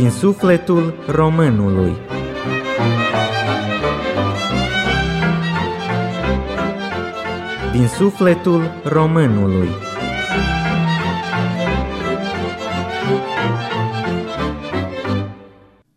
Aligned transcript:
Din 0.00 0.10
sufletul 0.10 0.94
românului 1.06 1.96
Din 7.72 7.88
sufletul 7.88 8.80
românului 8.84 9.68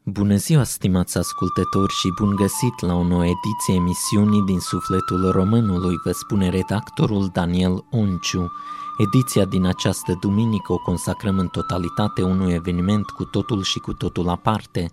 Bună 0.03 0.35
ziua, 0.35 0.63
stimați 0.63 1.17
ascultători 1.17 1.93
și 1.93 2.13
bun 2.19 2.35
găsit 2.35 2.79
la 2.79 2.93
o 2.93 3.03
nouă 3.03 3.25
ediție 3.25 3.75
emisiunii 3.75 4.41
din 4.41 4.59
sufletul 4.59 5.31
românului, 5.31 5.95
vă 6.03 6.11
spune 6.11 6.49
redactorul 6.49 7.29
Daniel 7.33 7.85
Onciu. 7.91 8.51
Ediția 8.97 9.45
din 9.45 9.65
această 9.65 10.17
duminică 10.19 10.73
o 10.73 10.77
consacrăm 10.77 11.37
în 11.37 11.47
totalitate 11.47 12.21
unui 12.21 12.53
eveniment 12.53 13.05
cu 13.05 13.23
totul 13.23 13.63
și 13.63 13.79
cu 13.79 13.93
totul 13.93 14.29
aparte. 14.29 14.91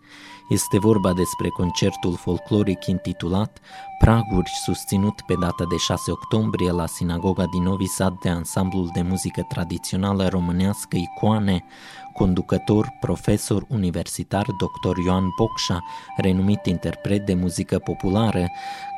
Este 0.49 0.79
vorba 0.79 1.13
despre 1.13 1.49
concertul 1.49 2.17
folcloric 2.17 2.87
intitulat 2.87 3.61
Praguri, 3.99 4.51
susținut 4.65 5.21
pe 5.27 5.35
data 5.35 5.65
de 5.69 5.77
6 5.77 6.11
octombrie 6.11 6.71
la 6.71 6.87
sinagoga 6.87 7.45
din 7.45 7.63
Novi 7.63 7.87
Sad 7.87 8.19
de 8.19 8.29
ansamblul 8.29 8.91
de 8.95 9.03
muzică 9.03 9.47
tradițională 9.49 10.29
românească 10.29 10.97
Icoane, 10.97 11.65
conducător, 12.13 12.97
profesor 13.01 13.65
universitar 13.69 14.47
dr. 14.47 14.99
Ioan 15.05 15.25
Bocșa, 15.39 15.85
renumit 16.17 16.67
interpret 16.67 17.27
de 17.27 17.35
muzică 17.35 17.79
populară, 17.79 18.47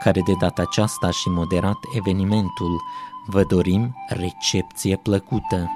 care 0.05 0.20
de 0.20 0.32
data 0.41 0.62
aceasta 0.62 1.10
și 1.10 1.28
moderat 1.28 1.78
evenimentul. 1.96 2.80
Vă 3.26 3.44
dorim 3.44 3.96
recepție 4.08 5.00
plăcută! 5.02 5.70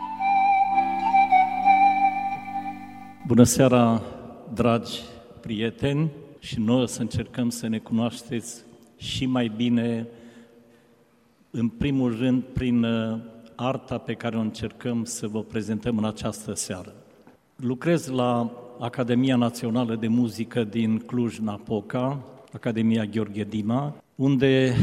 Bună 3.27 3.43
seara, 3.43 4.03
dragi 4.55 5.01
prieteni, 5.41 6.11
și 6.39 6.61
noi 6.61 6.83
o 6.83 6.87
să 6.87 7.01
încercăm 7.01 7.51
să 7.51 7.67
ne 7.67 7.79
cunoașteți 7.79 8.63
și 8.97 9.27
mai 9.27 9.53
bine, 9.57 10.07
în 11.51 11.69
primul 11.69 12.17
rând, 12.19 12.43
prin 12.43 12.83
uh, 12.83 13.19
arta 13.55 13.99
pe 13.99 14.15
care 14.15 14.37
o 14.37 14.41
încercăm 14.41 15.05
să 15.05 15.27
vă 15.27 15.43
prezentăm 15.43 15.99
în 15.99 16.05
această 16.05 16.55
seară. 16.55 16.95
Lucrez 17.57 18.07
la 18.07 18.53
Academia 18.79 19.37
Națională 19.37 19.95
de 19.97 20.09
Muzică 20.09 20.65
din 20.65 20.99
Cluj-Napoca, 20.99 22.25
Academia 22.53 23.05
Gheorghe 23.05 23.45
Dima, 23.45 23.95
unde 24.15 24.75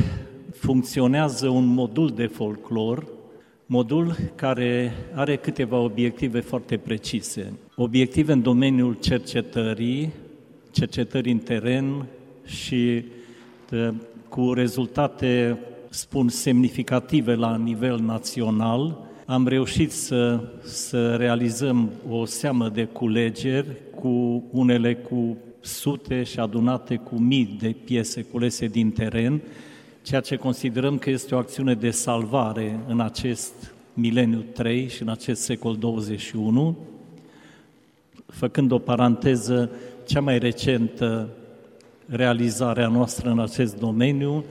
funcționează 0.54 1.48
un 1.48 1.66
modul 1.66 2.10
de 2.10 2.26
folclor, 2.26 3.08
modul 3.66 4.16
care 4.36 4.92
are 5.14 5.36
câteva 5.36 5.78
obiective 5.78 6.40
foarte 6.40 6.78
precise. 6.78 7.54
Obiective 7.76 8.32
în 8.32 8.42
domeniul 8.42 8.98
cercetării, 9.02 10.14
cercetări 10.72 11.32
în 11.32 11.38
teren 11.38 12.06
și 12.46 13.04
cu 14.30 14.54
rezultate, 14.54 15.58
spun, 15.90 16.30
semnificative 16.30 17.36
la 17.36 17.58
nivel 17.58 18.00
național, 18.00 19.12
am 19.26 19.48
reușit 19.48 19.92
să, 19.92 20.40
să 20.64 21.16
realizăm 21.16 21.92
o 22.10 22.26
seamă 22.26 22.70
de 22.70 22.84
culegeri, 22.84 23.68
cu 23.96 24.44
unele 24.52 24.96
cu 24.96 25.38
sute 25.60 26.24
și 26.24 26.40
adunate 26.40 26.96
cu 26.96 27.16
mii 27.16 27.58
de 27.60 27.76
piese 27.86 28.22
culese 28.22 28.66
din 28.66 28.92
teren, 28.92 29.42
ceea 30.04 30.22
ce 30.22 30.36
considerăm 30.36 30.98
că 30.98 31.10
este 31.10 31.36
o 31.36 31.38
acțiune 31.38 31.74
de 31.74 31.92
salvare 31.92 32.80
în 32.88 33.00
acest 33.00 33.54
mileniu 33.94 34.40
3 34.54 34.88
și 34.88 35.02
în 35.02 35.10
acest 35.10 35.42
secol 35.42 35.76
21. 35.76 36.78
Făcând 38.26 38.72
o 38.72 38.78
paranteză, 38.78 39.70
cea 40.06 40.22
mai 40.22 40.40
recentă 40.40 41.30
realizare 42.06 42.84
a 42.84 42.88
noastră 42.88 43.30
în 43.30 43.40
acest 43.40 43.80
domeniu 43.80 44.44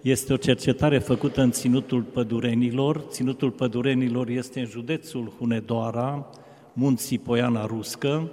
este 0.00 0.32
o 0.32 0.36
cercetare 0.36 0.98
făcută 0.98 1.40
în 1.40 1.50
Ținutul 1.50 2.02
Pădurenilor. 2.02 3.04
Ținutul 3.08 3.50
Pădurenilor 3.50 4.28
este 4.28 4.60
în 4.60 4.66
județul 4.66 5.32
Hunedoara, 5.38 6.26
munții 6.72 7.18
Poiana 7.18 7.66
Ruscă, 7.66 8.30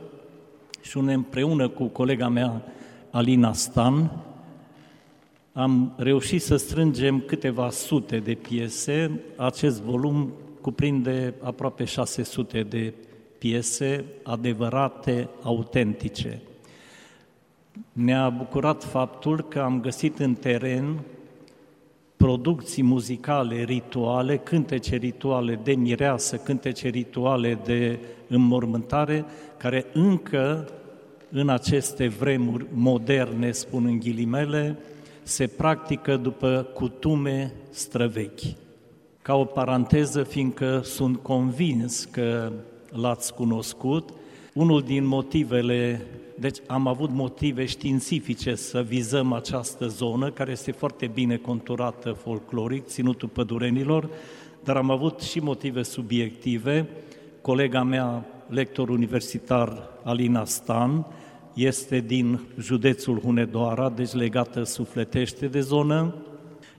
și 0.82 0.98
unde 0.98 1.14
împreună 1.14 1.68
cu 1.68 1.86
colega 1.86 2.28
mea 2.28 2.62
Alina 3.12 3.54
Stan 3.54 4.12
am 5.58 5.94
reușit 5.96 6.42
să 6.42 6.56
strângem 6.56 7.20
câteva 7.20 7.70
sute 7.70 8.18
de 8.18 8.34
piese. 8.34 9.20
Acest 9.36 9.82
volum 9.82 10.34
cuprinde 10.62 11.34
aproape 11.42 11.84
600 11.84 12.62
de 12.62 12.94
piese 13.38 14.06
adevărate, 14.24 15.30
autentice. 15.42 16.42
Ne-a 17.92 18.30
bucurat 18.30 18.84
faptul 18.84 19.42
că 19.42 19.60
am 19.60 19.82
găsit 19.82 20.20
în 20.20 20.34
teren 20.34 21.00
producții 22.16 22.84
muzicale, 22.84 23.64
rituale, 23.64 24.38
cântece 24.38 24.96
rituale 24.96 25.60
de 25.64 25.74
mireasă, 25.74 26.38
cântece 26.38 26.88
rituale 26.88 27.60
de 27.64 28.00
înmormântare, 28.28 29.26
care 29.58 29.86
încă 29.94 30.70
în 31.32 31.50
aceste 31.50 32.08
vremuri 32.08 32.66
moderne, 32.74 33.52
spun 33.52 33.86
în 33.86 34.00
ghilimele, 34.00 34.78
se 35.28 35.48
practică 35.48 36.18
după 36.18 36.68
cutume 36.74 37.54
străvechi. 37.70 38.56
Ca 39.22 39.36
o 39.36 39.46
paranteză, 39.46 40.24
fiindcă 40.24 40.82
sunt 40.84 41.18
convins 41.18 42.06
că 42.06 42.52
l-ați 42.92 43.34
cunoscut, 43.34 44.10
unul 44.54 44.82
din 44.82 45.06
motivele 45.06 46.02
deci 46.40 46.58
am 46.68 46.88
avut 46.88 47.10
motive 47.10 47.66
științifice 47.66 48.56
să 48.56 48.82
vizăm 48.82 49.34
această 49.34 49.88
zonă, 49.88 50.32
care 50.32 50.52
este 50.52 50.72
foarte 50.72 51.08
bine 51.08 51.36
conturată 51.36 52.12
folcloric, 52.12 52.86
ținutul 52.86 53.28
pădurenilor, 53.28 54.10
dar 54.64 54.76
am 54.76 54.90
avut 54.90 55.22
și 55.22 55.40
motive 55.40 55.84
subiective. 55.84 56.88
Colega 57.42 57.84
mea, 57.84 58.26
lector 58.50 58.90
universitar 58.90 59.90
Alina 60.04 60.46
Stan, 60.46 61.06
este 61.58 62.00
din 62.00 62.40
județul 62.60 63.20
Hunedoara, 63.20 63.90
deci 63.90 64.14
legată 64.14 64.64
sufletește 64.64 65.48
de 65.48 65.60
zonă, 65.60 66.16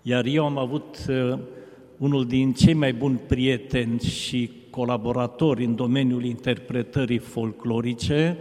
iar 0.03 0.25
eu 0.25 0.45
am 0.45 0.59
avut 0.59 0.97
uh, 1.09 1.39
unul 1.97 2.27
din 2.27 2.53
cei 2.53 2.75
mai 2.75 2.93
buni 2.93 3.21
prieteni 3.27 4.01
și 4.01 4.51
colaboratori 4.71 5.65
în 5.65 5.75
domeniul 5.75 6.25
interpretării 6.25 7.19
folclorice, 7.19 8.39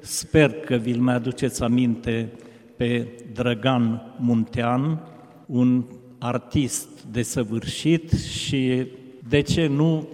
Sper 0.00 0.52
că 0.52 0.76
vi-l 0.76 1.00
mai 1.00 1.14
aduceți 1.14 1.62
aminte 1.62 2.32
pe 2.76 3.08
Drăgan 3.32 4.14
Muntean, 4.18 5.00
un 5.46 5.84
artist 6.18 6.88
desăvârșit 7.10 8.10
și, 8.10 8.86
de 9.28 9.40
ce 9.40 9.66
nu, 9.66 10.08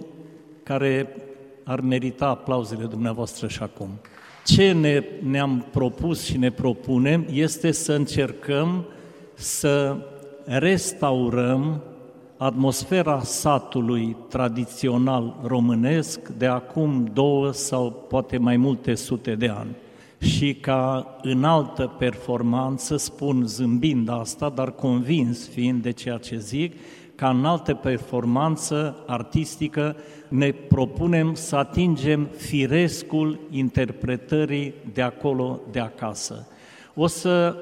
care 0.63 1.15
ar 1.63 1.79
merita 1.79 2.27
aplauzele 2.27 2.85
dumneavoastră 2.85 3.47
și 3.47 3.63
acum. 3.63 3.89
Ce 4.47 4.71
ne, 4.71 5.03
ne-am 5.23 5.65
propus 5.71 6.23
și 6.23 6.37
ne 6.37 6.51
propunem 6.51 7.25
este 7.31 7.71
să 7.71 7.93
încercăm 7.93 8.85
să 9.33 9.97
restaurăm 10.45 11.81
atmosfera 12.37 13.21
satului 13.23 14.15
tradițional 14.29 15.35
românesc 15.43 16.27
de 16.27 16.45
acum 16.45 17.09
două 17.13 17.51
sau 17.51 18.05
poate 18.09 18.37
mai 18.37 18.57
multe 18.57 18.93
sute 18.93 19.35
de 19.35 19.47
ani. 19.47 19.75
Și 20.19 20.53
ca 20.53 21.15
în 21.21 21.43
altă 21.43 21.95
performanță, 21.97 22.97
spun 22.97 23.43
zâmbind 23.45 24.09
asta, 24.09 24.49
dar 24.55 24.71
convins 24.71 25.47
fiind 25.47 25.81
de 25.81 25.91
ceea 25.91 26.17
ce 26.17 26.37
zic, 26.37 26.73
ca 27.17 27.29
în 27.29 27.45
altă 27.45 27.73
performanță 27.73 29.03
artistică 29.07 29.95
ne 30.27 30.51
propunem 30.51 31.33
să 31.33 31.55
atingem 31.55 32.27
firescul 32.37 33.39
interpretării 33.51 34.73
de 34.93 35.01
acolo, 35.01 35.59
de 35.71 35.79
acasă. 35.79 36.47
O 36.95 37.07
să 37.07 37.55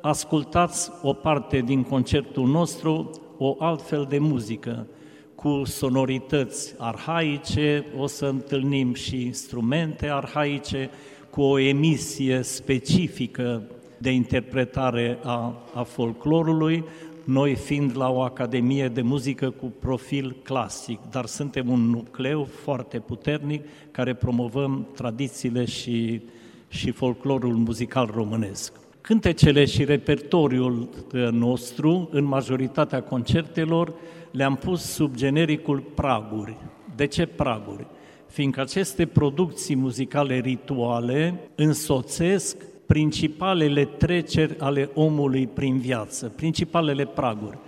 ascultați 0.00 0.90
o 1.02 1.12
parte 1.12 1.58
din 1.58 1.82
concertul 1.82 2.46
nostru, 2.46 3.10
o 3.36 3.56
altfel 3.58 4.06
de 4.08 4.18
muzică, 4.18 4.86
cu 5.34 5.62
sonorități 5.64 6.74
arhaice, 6.78 7.86
o 7.98 8.06
să 8.06 8.26
întâlnim 8.26 8.94
și 8.94 9.24
instrumente 9.24 10.08
arhaice, 10.08 10.90
cu 11.30 11.42
o 11.42 11.58
emisie 11.58 12.42
specifică 12.42 13.62
de 13.98 14.10
interpretare 14.10 15.18
a, 15.22 15.54
a 15.74 15.82
folclorului, 15.82 16.84
noi 17.28 17.54
fiind 17.54 17.96
la 17.96 18.10
o 18.10 18.20
academie 18.20 18.88
de 18.88 19.02
muzică 19.02 19.50
cu 19.50 19.72
profil 19.78 20.36
clasic, 20.42 20.98
dar 21.10 21.26
suntem 21.26 21.68
un 21.70 21.80
nucleu 21.80 22.44
foarte 22.44 22.98
puternic 22.98 23.64
care 23.90 24.14
promovăm 24.14 24.86
tradițiile 24.94 25.64
și, 25.64 26.22
și 26.68 26.90
folclorul 26.90 27.54
muzical 27.54 28.10
românesc. 28.14 28.72
Cântecele 29.00 29.64
și 29.64 29.84
repertoriul 29.84 30.88
uh, 31.14 31.28
nostru, 31.30 32.08
în 32.12 32.24
majoritatea 32.24 33.02
concertelor, 33.02 33.94
le-am 34.30 34.56
pus 34.56 34.82
sub 34.82 35.14
genericul 35.14 35.80
praguri. 35.94 36.56
De 36.96 37.06
ce 37.06 37.26
praguri? 37.26 37.86
fiindcă 38.28 38.60
aceste 38.60 39.06
producții 39.06 39.76
muzicale 39.76 40.38
rituale 40.38 41.40
însoțesc 41.54 42.56
principalele 42.88 43.84
treceri 43.84 44.58
ale 44.58 44.90
omului 44.94 45.46
prin 45.46 45.78
viață, 45.78 46.32
principalele 46.36 47.06
praguri. 47.06 47.58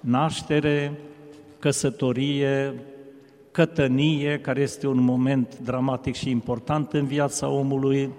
Naștere, 0.00 0.98
căsătorie, 1.58 2.74
cătănie, 3.50 4.40
care 4.40 4.60
este 4.60 4.86
un 4.86 5.00
moment 5.00 5.58
dramatic 5.58 6.14
și 6.14 6.30
important 6.30 6.92
în 6.92 7.06
viața 7.06 7.48
omului, 7.48 8.10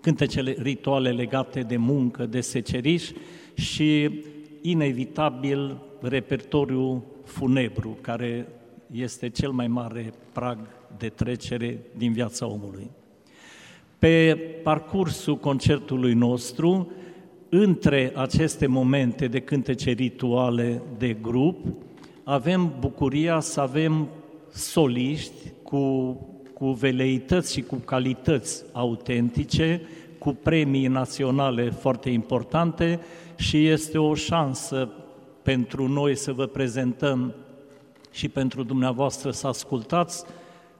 cântecele 0.00 0.56
rituale 0.58 1.10
legate 1.10 1.60
de 1.60 1.76
muncă, 1.76 2.26
de 2.26 2.40
seceriș 2.40 3.10
și, 3.54 4.22
inevitabil, 4.62 5.80
repertoriul 6.00 7.02
funebru, 7.24 7.98
care 8.00 8.48
este 8.92 9.28
cel 9.28 9.50
mai 9.50 9.66
mare 9.66 10.12
prag 10.32 10.58
de 10.98 11.08
trecere 11.08 11.78
din 11.96 12.12
viața 12.12 12.46
omului. 12.46 12.90
Pe 14.04 14.36
parcursul 14.62 15.36
concertului 15.36 16.14
nostru, 16.14 16.90
între 17.48 18.12
aceste 18.14 18.66
momente 18.66 19.26
de 19.26 19.40
cântece 19.40 19.90
rituale 19.90 20.82
de 20.98 21.12
grup, 21.12 21.66
avem 22.24 22.74
bucuria 22.80 23.40
să 23.40 23.60
avem 23.60 24.08
soliști 24.52 25.52
cu, 25.62 26.12
cu 26.54 26.70
veleități 26.70 27.52
și 27.52 27.62
cu 27.62 27.76
calități 27.76 28.64
autentice, 28.72 29.80
cu 30.18 30.32
premii 30.42 30.86
naționale 30.86 31.70
foarte 31.70 32.10
importante 32.10 33.00
și 33.36 33.66
este 33.66 33.98
o 33.98 34.14
șansă 34.14 34.92
pentru 35.42 35.88
noi 35.88 36.16
să 36.16 36.32
vă 36.32 36.46
prezentăm 36.46 37.34
și 38.10 38.28
pentru 38.28 38.62
dumneavoastră 38.62 39.30
să 39.30 39.46
ascultați 39.46 40.24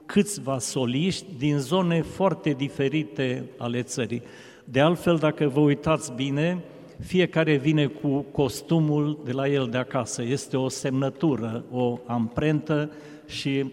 câțiva 0.05 0.59
soliști 0.59 1.25
din 1.37 1.57
zone 1.57 2.01
foarte 2.01 2.49
diferite 2.49 3.43
ale 3.57 3.81
țării. 3.81 4.21
De 4.63 4.79
altfel, 4.79 5.15
dacă 5.15 5.47
vă 5.47 5.59
uitați 5.59 6.13
bine, 6.13 6.63
fiecare 6.99 7.55
vine 7.55 7.85
cu 7.85 8.25
costumul 8.31 9.19
de 9.25 9.31
la 9.31 9.47
el 9.47 9.67
de 9.71 9.77
acasă. 9.77 10.23
Este 10.23 10.57
o 10.57 10.69
semnătură, 10.69 11.63
o 11.71 11.99
amprentă 12.05 12.91
și 13.27 13.65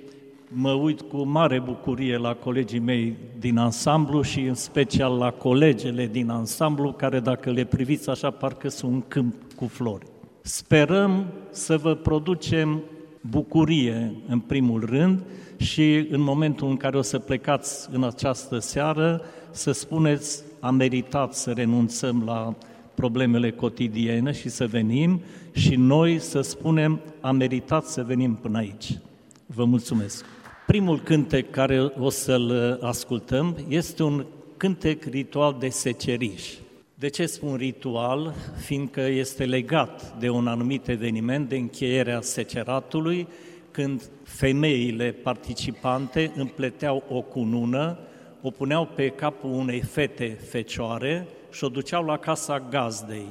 mă 0.49 0.73
uit 0.73 1.01
cu 1.01 1.23
mare 1.23 1.61
bucurie 1.61 2.17
la 2.17 2.35
colegii 2.35 2.79
mei 2.79 3.17
din 3.39 3.57
ansamblu 3.57 4.23
și 4.23 4.41
în 4.41 4.55
special 4.55 5.17
la 5.17 5.31
colegele 5.31 6.07
din 6.07 6.31
ansamblu, 6.31 6.93
care 6.93 7.21
dacă 7.21 7.51
le 7.51 7.65
priviți 7.65 8.11
așa 8.11 8.31
parcă 8.31 8.69
sunt 8.69 8.93
un 8.93 9.03
câmp 9.09 9.35
cu 9.57 9.67
flori. 9.67 10.07
Sperăm 10.41 11.27
să 11.51 11.77
vă 11.77 11.95
producem 11.95 12.83
bucurie 13.31 14.15
în 14.29 14.39
primul 14.39 14.85
rând 14.85 15.23
și 15.57 16.07
în 16.11 16.21
momentul 16.21 16.69
în 16.69 16.77
care 16.77 16.97
o 16.97 17.03
să 17.03 17.19
plecați 17.19 17.89
în 17.93 18.05
această 18.05 18.59
seară 18.59 19.23
să 19.51 19.73
spuneți 19.73 20.43
a 20.61 20.71
meritat 20.71 21.35
să 21.35 21.51
renunțăm 21.51 22.23
la 22.27 22.55
problemele 22.95 23.51
cotidiene 23.51 24.33
și 24.33 24.49
să 24.49 24.67
venim 24.67 25.21
și 25.53 25.77
noi 25.77 26.19
să 26.19 26.41
spunem 26.41 27.01
a 27.21 27.31
meritat 27.31 27.85
să 27.85 28.03
venim 28.03 28.35
până 28.35 28.59
aici. 28.59 28.99
Vă 29.47 29.65
mulțumesc! 29.65 30.25
Primul 30.67 31.01
cântec 31.01 31.51
care 31.51 31.93
o 31.99 32.11
să-l 32.11 32.79
ascultăm 32.83 33.57
este 33.69 34.03
un 34.03 34.25
cântec 34.57 35.05
ritual 35.05 35.57
de 35.59 35.69
seceriș. 35.69 36.53
De 37.03 37.09
ce 37.09 37.27
spun 37.27 37.57
ritual? 37.57 38.35
Fiindcă 38.57 39.01
este 39.01 39.45
legat 39.45 40.19
de 40.19 40.29
un 40.29 40.47
anumit 40.47 40.89
eveniment 40.89 41.49
de 41.49 41.57
încheierea 41.57 42.21
seceratului, 42.21 43.29
când 43.71 44.11
femeile 44.23 45.13
participante 45.13 46.33
împleteau 46.37 47.05
o 47.09 47.21
cunună, 47.21 47.99
o 48.43 48.51
puneau 48.51 48.87
pe 48.87 49.09
capul 49.09 49.51
unei 49.51 49.81
fete 49.81 50.29
fecioare 50.49 51.27
și 51.53 51.65
o 51.65 51.69
duceau 51.69 52.05
la 52.05 52.17
casa 52.17 52.61
gazdei, 52.61 53.27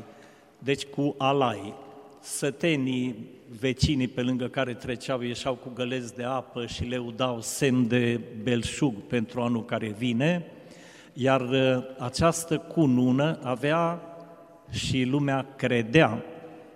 deci 0.60 0.86
cu 0.86 1.16
alai. 1.18 1.74
Sătenii, 2.20 3.16
vecinii 3.60 4.08
pe 4.08 4.22
lângă 4.22 4.48
care 4.48 4.74
treceau, 4.74 5.22
ieșeau 5.22 5.54
cu 5.54 5.72
găleți 5.74 6.16
de 6.16 6.24
apă 6.24 6.66
și 6.66 6.84
le 6.84 6.98
udau 6.98 7.42
semn 7.42 7.88
de 7.88 8.20
belșug 8.44 8.94
pentru 8.94 9.42
anul 9.42 9.66
care 9.66 9.96
vine, 9.98 10.46
iar 11.13 11.42
uh, 11.42 11.84
această 11.98 12.58
cunună 12.58 13.40
avea 13.44 14.00
și 14.69 15.04
lumea 15.04 15.46
credea, 15.56 16.24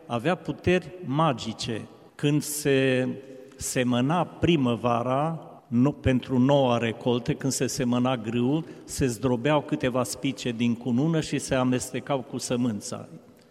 avea 0.05 0.35
puteri 0.35 0.91
magice. 1.05 1.81
Când 2.15 2.41
se 2.41 3.07
semăna 3.55 4.23
primăvara, 4.23 5.39
nu, 5.67 5.91
pentru 5.91 6.39
noua 6.39 6.77
recoltă, 6.77 7.33
când 7.33 7.51
se 7.51 7.67
semăna 7.67 8.17
grâul, 8.17 8.65
se 8.83 9.05
zdrobeau 9.05 9.61
câteva 9.61 10.03
spice 10.03 10.51
din 10.51 10.75
cunună 10.75 11.21
și 11.21 11.39
se 11.39 11.55
amestecau 11.55 12.21
cu 12.21 12.37
sămânța. 12.37 13.07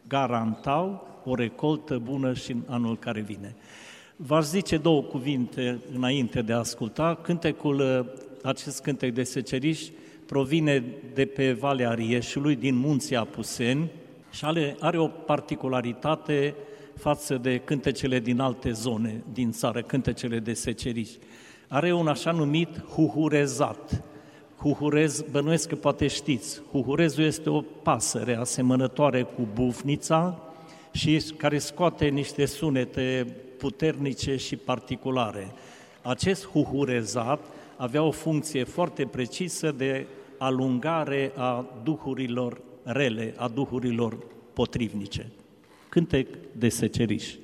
Garantau 0.08 1.08
o 1.24 1.34
recoltă 1.34 1.98
bună 1.98 2.32
și 2.32 2.50
în 2.50 2.62
anul 2.66 2.98
care 2.98 3.20
vine. 3.20 3.56
V-aș 4.16 4.44
zice 4.44 4.76
două 4.76 5.02
cuvinte 5.02 5.80
înainte 5.94 6.42
de 6.42 6.52
a 6.52 6.58
asculta. 6.58 7.18
Cântecul, 7.22 7.78
uh, 7.78 8.06
acest 8.42 8.82
cântec 8.82 9.14
de 9.14 9.22
seceriș 9.22 9.80
provine 10.26 10.84
de 11.14 11.24
pe 11.24 11.52
Valea 11.52 11.92
Rieșului, 11.92 12.56
din 12.56 12.76
munții 12.76 13.16
Apuseni, 13.16 13.90
și 14.30 14.44
are, 14.44 14.76
are 14.80 14.98
o 14.98 15.06
particularitate 15.06 16.54
față 16.96 17.36
de 17.36 17.58
cântecele 17.58 18.18
din 18.18 18.40
alte 18.40 18.70
zone 18.70 19.22
din 19.32 19.50
țară, 19.50 19.82
cântecele 19.82 20.38
de 20.38 20.52
seceriș. 20.52 21.10
Are 21.68 21.92
un 21.92 22.06
așa 22.06 22.30
numit 22.30 22.84
huhurezat. 22.84 24.02
Huhurez, 24.58 25.24
bănuiesc 25.30 25.68
că 25.68 25.74
poate 25.74 26.06
știți, 26.06 26.60
huhurezul 26.70 27.24
este 27.24 27.50
o 27.50 27.60
pasăre 27.60 28.36
asemănătoare 28.36 29.22
cu 29.22 29.48
bufnița 29.54 30.42
și 30.92 31.22
care 31.36 31.58
scoate 31.58 32.06
niște 32.06 32.46
sunete 32.46 33.26
puternice 33.58 34.36
și 34.36 34.56
particulare. 34.56 35.52
Acest 36.02 36.46
huhurezat 36.46 37.40
avea 37.76 38.02
o 38.02 38.10
funcție 38.10 38.64
foarte 38.64 39.06
precisă 39.06 39.72
de 39.72 40.06
alungare 40.38 41.32
a 41.36 41.66
duhurilor 41.82 42.60
rele, 42.82 43.34
a 43.36 43.48
duhurilor 43.48 44.18
potrivnice. 44.52 45.30
Cântec 45.88 46.28
de 46.52 46.68
seceriș. 46.68 47.34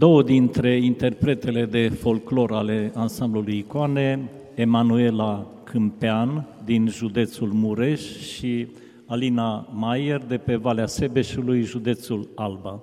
Două 0.00 0.22
dintre 0.22 0.76
interpretele 0.76 1.64
de 1.64 1.88
folclor 1.88 2.52
ale 2.52 2.92
ansamblului 2.94 3.58
Icoane, 3.58 4.30
Emanuela 4.54 5.46
Câmpean 5.64 6.46
din 6.64 6.88
județul 6.88 7.48
Mureș 7.52 8.00
și 8.18 8.66
Alina 9.06 9.68
Maier 9.74 10.20
de 10.24 10.36
pe 10.36 10.56
Valea 10.56 10.86
Sebeșului, 10.86 11.62
județul 11.62 12.28
Alba. 12.34 12.82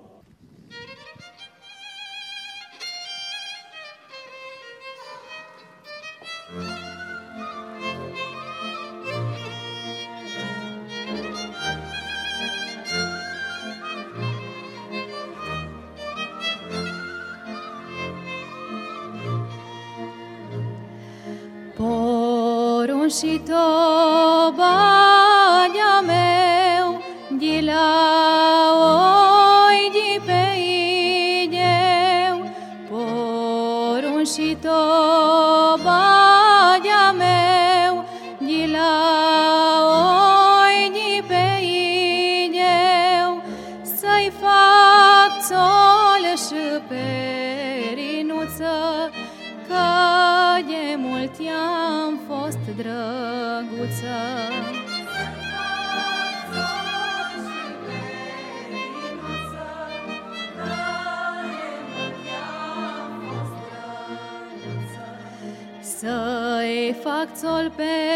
Moshitoba. 23.08 24.68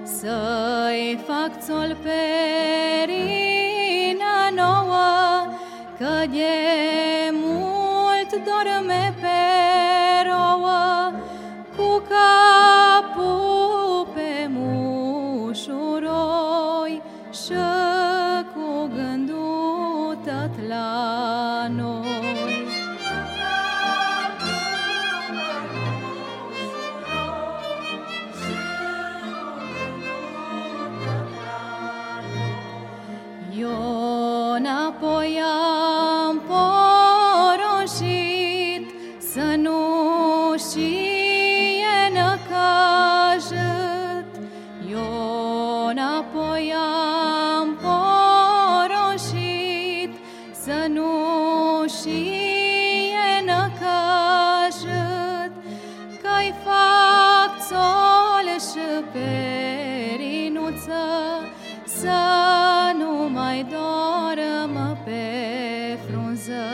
Să-i 0.04 1.18
fac 1.26 1.50
țol 1.60 1.96
perină 2.02 3.14
nouă, 4.54 5.08
Că 5.98 6.14
de 6.30 6.56
mult 7.32 8.30
dorme 8.30 9.14
palmă 64.76 64.96
pe 65.04 65.98
frunză 66.06 66.64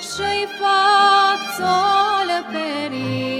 și-i 0.00 0.46
fac 0.58 1.40
sol 1.56 2.28
perii. 2.52 3.35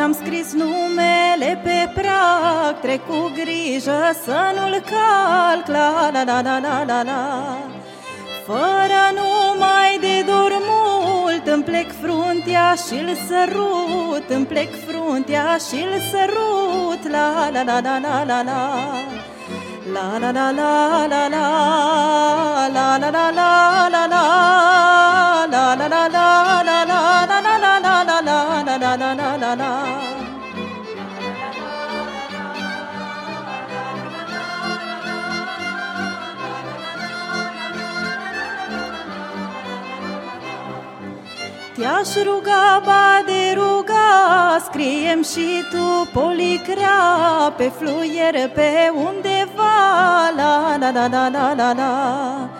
Ți-am 0.00 0.12
scris 0.12 0.52
numele 0.52 1.60
pe 1.62 1.92
prag 1.94 2.80
Trec 2.80 3.06
cu 3.06 3.30
grijă 3.34 4.00
să 4.24 4.38
nu-l 4.56 4.82
calc 4.92 5.66
La 5.66 6.10
la 6.12 6.22
la 6.22 6.40
la 6.40 6.58
la 6.58 6.84
la 6.86 7.02
la 7.02 7.58
Fără 8.46 9.02
numai 9.18 9.98
de 10.00 10.24
dor 10.26 10.52
mult 10.70 11.46
Îmi 11.46 11.62
plec 11.62 11.90
fruntea 12.02 12.74
și-l 12.86 13.16
sărut 13.28 14.28
Îmi 14.28 14.46
plec 14.46 14.68
fruntea 14.86 15.56
și-l 15.68 15.92
sărut 16.10 17.10
La 17.10 17.50
la 17.52 17.62
la 17.62 17.80
la 17.80 17.98
la 17.98 18.24
la 18.24 18.42
la 18.42 18.60
La 19.92 20.18
la 20.18 20.30
la 20.30 20.50
la 20.50 21.06
la 21.12 21.26
la 21.28 21.46
La 22.74 22.96
la 22.98 23.08
la 23.10 23.30
la 23.38 23.88
la 23.90 24.06
la 24.12 24.24
La 25.50 25.74
la 25.74 25.86
la 25.88 26.06
la 26.08 26.28
la 26.52 26.62
la 26.62 26.62
La 26.62 26.84
la 26.84 27.00
la 27.00 27.24
la 27.26 27.40
la 27.40 27.49
la 28.96 29.14
La 29.14 29.14
la 29.14 29.36
la 29.36 29.36
la 29.36 29.54
la 29.54 29.54
la 29.54 30.20
Te-aș 41.80 42.14
ruga, 42.24 42.82
ba 42.84 43.22
de 43.26 43.54
ruga, 43.54 44.58
scriem 44.64 45.22
și 45.22 45.64
tu 45.70 46.08
policrea 46.12 47.52
pe 47.56 47.72
fluier 47.78 48.50
pe 48.54 48.92
undeva, 48.94 50.30
la 50.36 50.76
la 50.80 50.90
la 50.90 51.06
la 51.06 51.28
la 51.28 51.54
la 51.54 51.72
la. 51.72 52.59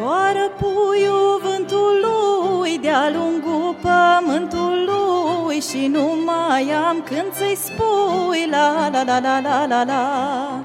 la 0.00 0.06
la 0.06 0.30
Zboară 0.30 0.50
puiul 0.58 1.40
vântului 1.42 2.78
de-a 2.78 3.10
lungul 3.10 3.76
pământului 3.82 5.60
Și 5.60 5.86
nu 5.86 6.16
mai 6.24 6.70
am 6.88 7.02
când 7.04 7.32
să-i 7.32 7.56
spui 7.64 8.46
la 8.50 8.88
la 8.92 9.02
la 9.02 9.18
la 9.20 9.40
la 9.40 9.66
la 9.66 9.84
la 9.84 10.64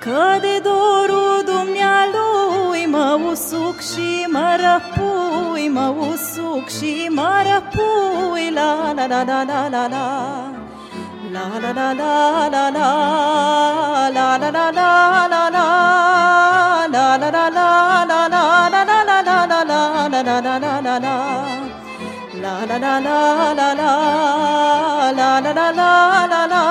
Că 0.00 0.38
de 0.40 0.60
dorul 0.62 1.42
dumnealui 1.44 2.86
mă 2.86 3.18
usuc 3.30 3.80
și 3.80 4.26
mă 4.28 4.58
răpui, 4.64 5.68
mă 5.68 5.94
usuc 5.98 6.68
și 6.68 7.10
mă 7.10 7.32
răpui 7.48 8.50
La 8.54 8.92
la 8.96 9.06
la 9.06 9.22
la 9.22 9.42
la 9.44 9.68
la 9.68 9.86
la 9.86 10.06
La 11.32 11.58
la 11.60 11.70
la 11.72 11.92
la 11.92 12.48
la 12.50 12.68
la 12.70 12.88
La 14.14 14.36
la 14.38 14.48
la 14.50 14.70
la 14.70 14.88
la 15.28 15.48
la 15.50 15.64
La 16.90 17.16
la 17.16 17.16
la 17.16 17.30
la 17.30 17.48
la 17.50 18.03
la 18.03 18.03
la 20.24 20.40
La 20.40 20.58
la 20.58 20.80
la 20.80 20.98
la 20.98 21.08
la 21.08 21.36
la 21.38 22.08
La 22.40 22.64
la 22.64 22.78
la 22.78 22.98
la 23.00 23.52
la 23.54 23.74
la 23.74 23.90
La 25.12 25.40
la 25.40 25.52
la 25.52 25.70
la 25.72 25.90
la 26.32 26.46
la 26.46 26.62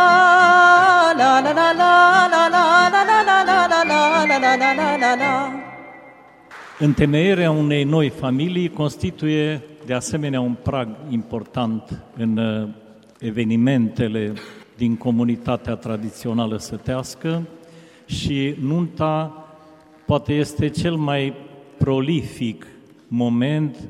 La 1.14 1.40
la 1.40 1.52
la 1.52 1.72
la 1.72 1.92
la 1.94 2.48
la 2.48 2.64
La 2.64 3.00
la 3.00 3.22
la 3.22 3.34
la 3.34 3.44
la 3.44 3.74
la 3.74 3.84
La 3.84 4.40
la 4.40 4.56
la 4.56 4.74
la 4.74 4.98
la 4.98 5.16
la 5.16 5.52
Întemeierea 6.80 7.52
unei 7.52 7.84
noi 7.84 8.10
familii 8.10 8.70
constituie 8.70 9.62
de 9.86 9.94
asemenea 9.94 10.42
un 10.42 10.54
prag 10.54 10.88
important 11.10 12.04
în 12.18 12.38
uh, 12.38 12.70
evenimentele 13.20 14.34
din 14.78 14.96
comunitatea 14.98 15.76
tradițională 15.76 16.58
sătească 16.58 17.48
și 18.06 18.56
nunta 18.62 19.46
poate 20.06 20.34
este 20.34 20.70
cel 20.70 20.96
mai 20.96 21.34
prolific 21.78 22.73
moment 23.16 23.90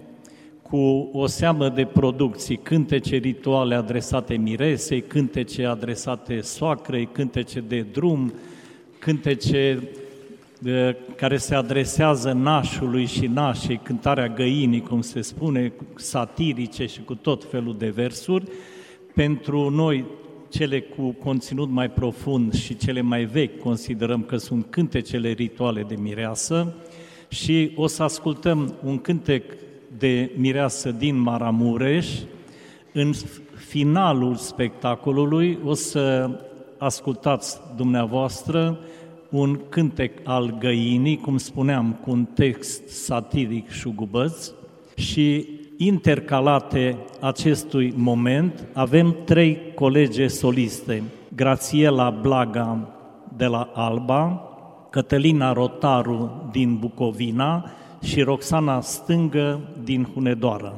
cu 0.61 1.09
o 1.13 1.27
seamă 1.27 1.69
de 1.69 1.85
producții, 1.85 2.57
cântece 2.57 3.15
rituale 3.15 3.75
adresate 3.75 4.35
miresei, 4.35 5.01
cântece 5.01 5.65
adresate 5.65 6.41
soacrei, 6.41 7.09
cântece 7.11 7.63
de 7.67 7.85
drum, 7.91 8.33
cântece 8.99 9.89
care 11.15 11.37
se 11.37 11.55
adresează 11.55 12.31
nașului 12.31 13.05
și 13.05 13.27
nașei, 13.27 13.79
cântarea 13.83 14.27
găinii, 14.27 14.81
cum 14.81 15.01
se 15.01 15.21
spune, 15.21 15.73
satirice 15.95 16.85
și 16.85 17.01
cu 17.01 17.15
tot 17.15 17.43
felul 17.49 17.75
de 17.77 17.89
versuri, 17.89 18.45
pentru 19.13 19.69
noi, 19.69 20.05
cele 20.49 20.79
cu 20.79 21.11
conținut 21.11 21.69
mai 21.69 21.89
profund 21.89 22.53
și 22.53 22.77
cele 22.77 23.01
mai 23.01 23.25
vechi, 23.25 23.59
considerăm 23.59 24.21
că 24.21 24.37
sunt 24.37 24.65
cântecele 24.69 25.31
rituale 25.31 25.83
de 25.87 25.95
mireasă 25.95 26.75
și 27.33 27.71
o 27.75 27.87
să 27.87 28.03
ascultăm 28.03 28.73
un 28.83 28.97
cântec 28.97 29.43
de 29.97 30.31
mireasă 30.35 30.91
din 30.91 31.19
Maramureș. 31.19 32.07
În 32.93 33.13
finalul 33.55 34.35
spectacolului 34.35 35.57
o 35.63 35.73
să 35.73 36.29
ascultați 36.77 37.59
dumneavoastră 37.75 38.79
un 39.29 39.59
cântec 39.69 40.19
al 40.23 40.57
găinii, 40.59 41.17
cum 41.17 41.37
spuneam, 41.37 41.99
cu 42.03 42.11
un 42.11 42.25
text 42.25 42.87
satiric 42.87 43.69
șugubăț 43.69 44.51
și 44.95 45.47
intercalate 45.77 46.97
acestui 47.19 47.93
moment 47.95 48.67
avem 48.73 49.15
trei 49.25 49.59
colege 49.75 50.27
soliste, 50.27 51.03
Grațiela 51.35 52.09
Blaga 52.09 52.87
de 53.37 53.45
la 53.45 53.71
Alba, 53.73 54.47
Cătălina 54.93 55.53
Rotaru 55.53 56.49
din 56.51 56.77
Bucovina 56.77 57.65
și 58.01 58.21
Roxana 58.21 58.81
Stângă 58.81 59.59
din 59.83 60.07
Hunedoara. 60.13 60.73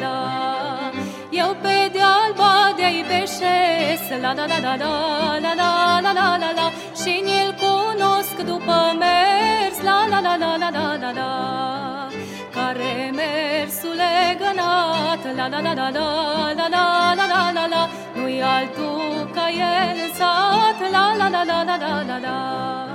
de 0.00 0.63
eu 1.36 1.56
pe 1.62 1.90
deal 1.92 2.32
badea 2.38 2.88
iubeșesc 2.98 4.06
La 4.22 4.32
la 4.38 4.44
la 4.46 4.58
la 4.66 4.74
la 4.82 4.94
la 5.44 5.52
la 5.60 6.00
la 6.04 6.12
la 6.18 6.36
la 6.42 6.50
la 6.58 6.66
Și 7.00 7.12
ni-l 7.26 7.50
cunosc 7.62 8.36
după 8.50 8.78
mers 9.02 9.76
La 9.82 9.98
la 10.10 10.20
la 10.26 10.34
la 10.42 10.56
la 10.62 10.70
la 10.76 10.86
la 11.02 11.10
la 11.18 11.30
Care 12.54 13.12
mersul 13.18 14.00
gânat, 14.40 15.22
La 15.36 15.46
la 15.52 15.60
la 15.66 15.72
la 15.80 15.88
la 15.96 16.10
la 16.58 16.66
la 16.72 16.86
la 17.18 17.24
la 17.32 17.50
la 17.56 17.66
la 17.72 17.82
Nu-i 18.14 18.42
altul 18.42 19.30
ca 19.34 19.46
el 19.48 19.96
în 20.04 20.12
sat 20.18 20.78
La 20.94 21.04
la 21.18 21.28
la 21.34 21.42
la 21.50 21.62
la 21.68 21.76
la 21.76 22.02
la 22.08 22.18
la 22.26 22.93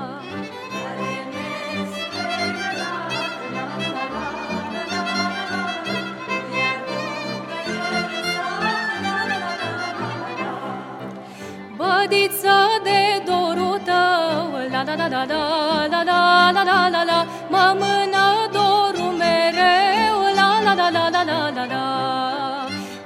dorul 13.26 13.80
tău, 13.86 14.52
la 14.72 14.84
la 14.84 14.96
la 14.96 15.08
la 15.08 15.24
la 15.26 15.44
la 15.92 16.12
la 16.12 16.52
la 16.52 16.64
la 16.64 16.90
la 16.90 17.04
la 17.04 17.26
Mă 17.50 17.76
mână 17.80 18.26
dorul 18.52 19.14
mereu, 19.18 20.18
la 20.36 20.50
la 20.66 20.74
la 20.74 20.90
la 20.90 21.10
la 21.10 21.24
la 21.24 21.52
la 21.56 21.66
la 21.66 21.86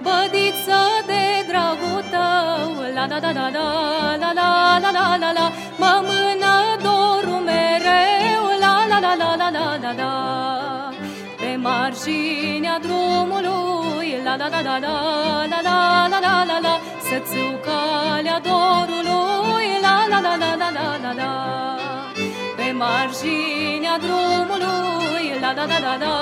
Bădiță 0.02 0.32
badiță 0.34 0.82
de 1.10 1.24
dragul 1.48 2.04
tău 2.12 2.72
La 2.94 3.06
la 3.12 3.20
la 3.20 3.32
la 3.32 3.50
la 3.56 3.68
la 4.22 4.32
la 4.34 4.80
la 4.84 4.92
la 4.92 5.18
la 5.24 5.32
la 5.38 5.52
Mă 5.82 5.94
mână 6.08 6.54
dorul 6.86 7.42
mereu 7.50 8.44
La 8.60 8.86
la 8.90 9.00
la 9.00 9.14
la 9.22 9.36
la 9.36 9.50
la 9.50 9.78
la 9.82 9.92
la 10.02 10.14
Pe 11.40 11.56
marginea 11.56 12.80
drumului 12.80 13.83
La 14.36 14.50
la 14.50 14.50
la 14.50 14.62
la 14.64 14.80
la 14.80 15.46
la 15.46 15.62
la 15.62 16.08
la 16.10 16.20
la 16.20 16.44
la 16.50 16.60
la 16.60 16.80
Să-ți 17.08 17.38
calea 17.66 18.40
dorului 18.40 19.68
La 19.82 20.08
la 20.10 20.20
la 20.26 20.36
la 20.42 20.56
la 20.62 20.70
la 20.78 20.98
la 21.04 21.12
la 21.20 21.78
Pe 22.56 22.72
marginea 22.72 23.98
drumului 23.98 25.26
La 25.42 25.52
la 25.54 25.66
la 25.66 25.80
la 25.86 25.96
la 26.04 26.14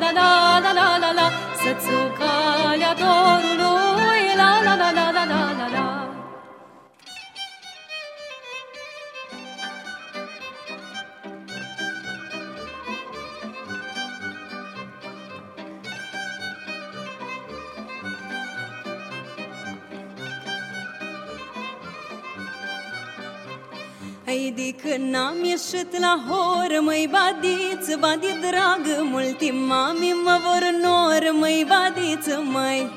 la 0.00 0.10
la 0.18 0.58
la 0.64 0.72
la 0.78 0.98
la 1.02 1.10
la 1.18 1.26
Să-ți 1.62 1.90
calea 2.18 2.94
dorului 3.02 4.22
La 4.40 4.50
la 4.64 4.74
la 4.74 4.90
la 4.90 5.10
la 5.16 5.24
la 5.24 5.40
la 5.58 5.66
la 5.74 5.99
Ei, 24.30 24.52
de 24.56 24.74
când 24.82 25.12
n-am 25.12 25.44
ieșit 25.44 25.98
la 25.98 26.14
horă, 26.28 26.80
măi 26.80 27.10
badiță, 27.14 27.96
badi 28.00 28.32
dragă, 28.40 29.02
multi 29.12 29.50
mami 29.50 30.14
mă 30.24 30.38
vor 30.44 30.64
nor, 30.82 31.22
măi 31.40 31.66
badiță, 31.68 32.42
măi. 32.52 32.90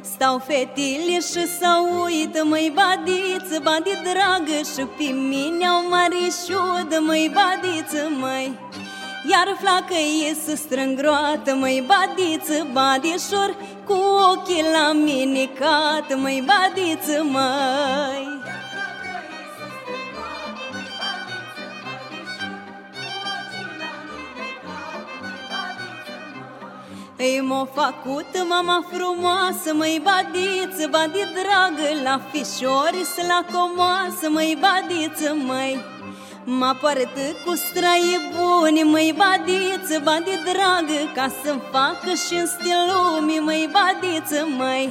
Stau 0.00 0.38
fetile 0.46 1.18
și 1.30 1.44
să 1.58 1.70
uită, 2.04 2.44
măi 2.44 2.72
badiță, 2.74 3.60
badi 3.62 3.90
dragă, 4.02 4.58
și 4.74 4.84
pe 4.96 5.12
mine 5.12 5.66
au 5.66 5.88
marișudă, 5.88 6.98
măi 7.06 7.32
badiță, 7.36 8.08
măi. 8.20 8.58
Iar 9.30 9.56
flacă 9.60 9.94
e 10.28 10.36
să 10.44 10.56
strâng 10.56 10.96
groată, 11.00 11.54
măi 11.54 11.86
badiță, 11.86 12.66
badișor, 12.72 13.56
cu 13.84 13.98
ochii 14.32 14.64
la 14.72 14.92
mine 14.92 15.44
cată, 15.58 16.16
măi 16.16 16.44
badiță, 16.46 17.22
măi. 17.22 18.17
M-a 27.58 27.68
făcut 27.82 28.48
mama 28.48 28.84
frumoasă, 28.90 29.74
măi 29.74 30.02
badiță, 30.06 30.88
badi 30.90 31.22
dragă 31.36 31.88
La 32.04 32.20
fișori 32.30 33.04
să 33.14 33.22
la 33.32 33.40
comoasă, 33.52 34.30
măi 34.30 34.58
badiță, 34.64 35.34
măi. 35.46 35.84
M-a 36.44 36.76
părătă 36.80 37.26
cu 37.44 37.54
straie 37.54 38.18
bune, 38.34 38.82
măi 38.82 39.14
badiță, 39.16 40.00
badi 40.02 40.34
dragă 40.48 41.00
Ca 41.14 41.26
să-mi 41.42 41.62
facă 41.72 42.10
și 42.24 42.34
în 42.40 42.46
stil 42.46 42.80
lumii, 42.90 43.38
măi 43.38 43.70
badiță, 43.76 44.46
măi. 44.56 44.90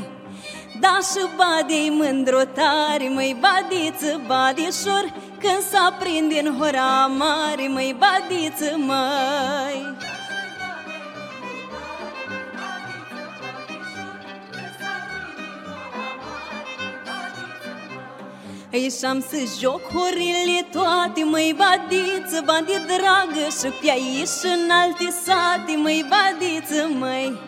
Da 0.79 0.97
și 1.09 1.23
badei 1.37 1.89
mândro 1.89 2.41
tare, 2.57 3.09
măi 3.13 3.37
badiță, 3.43 4.21
badișor 4.27 5.05
Când 5.41 5.61
s-aprinde 5.71 6.41
în 6.43 6.57
hora 6.57 7.11
mare, 7.17 7.67
măi 7.67 7.95
badiță, 7.99 8.75
măi 8.77 10.16
Ei 18.71 18.91
și-am 18.99 19.19
să 19.29 19.37
joc 19.59 19.81
horile 19.81 20.67
toate, 20.71 21.23
măi 21.23 21.55
badiță, 21.57 22.41
bandi 22.45 22.71
dragă 22.91 23.45
Și 23.59 23.67
pe 23.81 23.89
aici 23.89 24.27
și 24.39 24.47
în 24.55 24.69
alte 24.69 25.07
sate, 25.23 25.73
măi 25.83 26.05
badiță, 26.11 26.89
măi. 26.99 27.39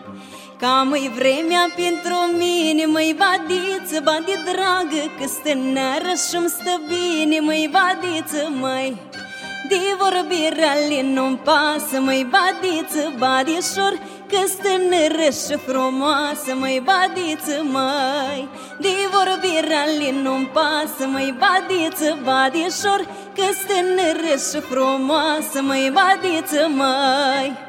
Ca 0.60 0.86
măi 0.88 1.10
vremea 1.14 1.64
pentru 1.76 2.18
mine, 2.38 2.84
măi 2.86 3.16
badiță, 3.22 4.00
bandi 4.02 4.34
dragă 4.44 5.02
Că 5.18 5.26
stă 5.26 5.52
neră 5.54 6.14
și-mi 6.28 6.54
stă 6.56 6.80
bine, 6.88 7.40
măi 7.40 7.70
badiță, 7.76 8.52
măi. 8.60 8.96
De 9.68 9.80
vorbirea 9.98 10.74
li 10.88 11.00
nu-mi 11.14 11.36
pasă, 11.36 12.00
măi 12.00 12.26
badiță, 12.34 13.12
badișor 13.18 13.94
Că 14.30 14.46
stânărăș 14.46 15.36
și 15.48 15.56
frumoasă, 15.66 16.54
măi 16.54 16.82
badiță, 16.84 17.62
măi. 17.62 18.48
De 18.78 18.88
vorbirea 19.12 19.84
li 19.98 20.20
nu-mi 20.22 20.46
pasă, 20.46 21.06
măi 21.12 21.34
badiță, 21.38 22.18
badișor. 22.24 23.06
Că 23.34 23.44
stânărăș 23.60 24.42
și 24.52 24.60
frumoasă, 24.70 25.62
măi 25.62 25.92
badiță, 25.94 26.68
măi 26.76 27.68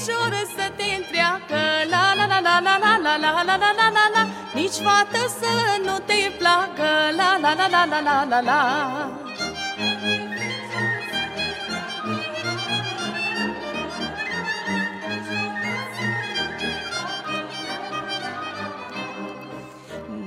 nu-i 0.00 0.06
ficioră 0.06 0.42
să 0.56 0.72
te 0.76 0.84
întreacă 0.98 1.60
La 1.90 2.14
la 2.16 2.26
la 2.26 2.40
la 2.40 2.60
la 2.66 2.76
la 2.78 2.96
la 3.02 3.16
la 3.16 3.30
la 3.32 3.42
la 3.44 3.72
la 3.78 3.88
la 3.96 4.04
la 4.14 4.26
Nici 4.54 4.78
fată 4.84 5.22
să 5.40 5.52
nu 5.84 5.98
te 6.06 6.30
placă 6.38 6.90
La 7.16 7.38
la 7.42 7.54
la 7.54 7.66
la 7.68 7.84
la 7.84 8.00
la 8.00 8.24
la 8.28 8.40
la 8.40 9.29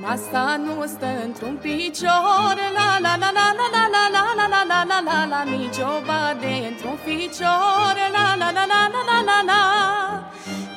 Asta 0.06 0.60
nu 0.64 0.86
stă 0.86 1.06
într-un 1.24 1.56
picior 1.62 2.56
La 2.76 2.98
la 3.00 3.16
la 3.16 3.30
la 3.36 3.46
la 3.58 3.66
la 3.74 3.84
la 3.94 4.04
la 4.14 4.24
la 4.36 4.46
la 4.52 4.62
la 4.70 4.84
la 4.84 5.00
la 5.04 5.26
la 5.26 5.42
Nici 5.42 5.78
o 5.78 5.94
bade 6.06 6.54
într-un 6.70 6.98
picior 7.04 7.96
La 8.16 8.26
la 8.40 8.50
la 8.54 8.64
la 8.72 8.88
la 8.94 9.02
la 9.08 9.18
la 9.28 9.38
la 9.50 9.62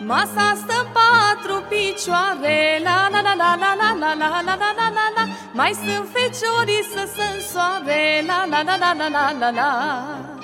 Masa 0.05 0.53
stă 0.61 0.73
în 0.83 0.87
patru 0.97 1.63
picioare 1.69 2.79
La 2.83 3.07
la 3.11 3.21
la 3.21 3.33
la 3.41 3.55
la 3.63 3.71
la 3.81 3.89
la 4.01 4.13
la 4.21 4.41
la 4.41 4.55
la 4.59 4.71
la 4.79 4.89
la 4.97 5.07
la 5.15 5.23
Mai 5.53 5.73
sunt 5.73 6.07
feciorii 6.13 6.83
să 6.93 7.03
se 7.15 7.25
însoare 7.35 8.23
La 8.27 8.45
la 8.51 8.61
la 8.67 8.75
la 8.77 8.93
la 8.93 9.07
la 9.09 9.31
la 9.39 9.49
la 9.49 10.37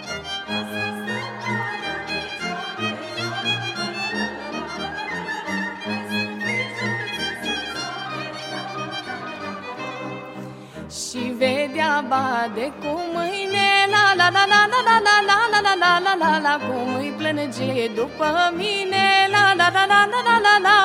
vedea 11.38 12.06
bade 12.10 12.74
cu 12.82 12.92
mâine 13.14 13.68
La 13.94 14.06
la 14.20 14.28
la 14.36 14.44
la 14.52 14.62
la 14.72 14.80
la 14.88 14.98
la 15.08 15.18
la 15.30 15.38
la 15.52 15.64
la 15.64 15.74
la 15.82 16.00
la 16.06 16.14
la 16.22 16.40
la 16.46 16.54
Cum 16.66 16.96
îi 16.96 17.14
plânge 17.18 17.88
după 17.96 18.52
mine 18.56 19.06
La 19.32 19.46
la 19.60 19.68
la 19.76 19.86
la 19.92 20.02
la 20.12 20.20
la 20.28 20.36
la 20.46 20.56
la 20.68 20.78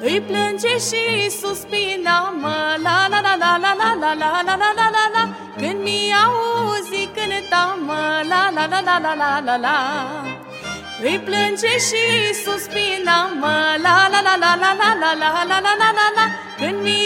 Îi 0.00 0.20
plânge 0.20 0.74
și 0.88 1.30
suspina 1.40 2.34
mă 2.40 2.56
La 2.82 3.06
la 3.10 3.20
la 3.26 3.34
la 3.42 3.58
la 3.64 3.72
la 3.80 3.90
la 4.02 4.12
la 4.22 4.30
la 4.46 4.54
la 4.58 4.72
la 4.78 4.88
la 4.96 5.04
la 5.14 5.24
Când 5.56 5.82
mi 5.82 6.12
auzi 6.24 7.08
cânta 7.14 7.78
mă 7.86 8.02
La 8.30 8.50
la 8.54 8.66
la 8.66 8.80
la 8.84 8.98
la 8.98 9.14
la 9.14 9.40
la 9.44 9.56
la 9.56 9.76
îi 11.02 11.18
plânge 11.18 11.72
și 11.88 12.34
suspina 12.44 13.30
mă 13.40 13.56
La 13.82 14.08
la 14.12 14.20
la 14.26 14.34
la 14.42 14.56
la 14.62 14.72
la 14.80 14.90
la 15.00 15.12
la 15.20 15.30
la 15.48 15.58
la 15.64 15.74
la 15.80 15.90
la 15.98 16.06
la 16.16 16.26
Când 16.58 16.82
mi 16.82 16.98
auzi 16.98 17.05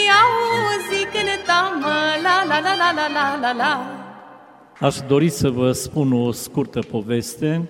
La 2.63 2.75
la 2.75 2.91
la 2.91 3.07
la 3.07 3.07
la 3.07 3.37
la 3.41 3.53
la 3.53 3.53
la 3.53 4.87
Aș 4.87 4.95
dori 5.07 5.29
să 5.29 5.49
vă 5.49 5.71
spun 5.71 6.13
o 6.13 6.31
scurtă 6.31 6.79
poveste. 6.79 7.69